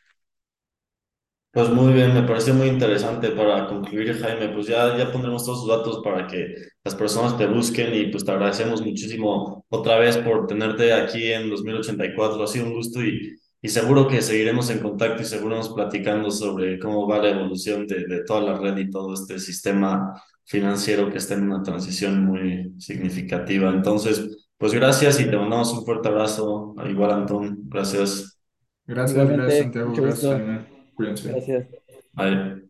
[1.52, 4.50] Pues muy bien, me pareció muy interesante para concluir, Jaime.
[4.50, 8.26] Pues ya, ya pondremos todos sus datos para que las personas te busquen y pues
[8.26, 12.42] te agradecemos muchísimo otra vez por tenerte aquí en 2084.
[12.42, 16.78] Ha sido un gusto y, y seguro que seguiremos en contacto y seguiremos platicando sobre
[16.78, 21.18] cómo va la evolución de, de toda la red y todo este sistema financiero que
[21.18, 23.68] está en una transición muy significativa.
[23.70, 26.76] Entonces, pues gracias y te mandamos un fuerte abrazo.
[26.88, 28.38] Igual, Antón, gracias.
[28.86, 29.92] Gracias, gracias, Santiago.
[29.96, 31.28] Gracias, Cuídense.
[31.32, 31.66] Gracias.
[32.12, 32.65] Bye.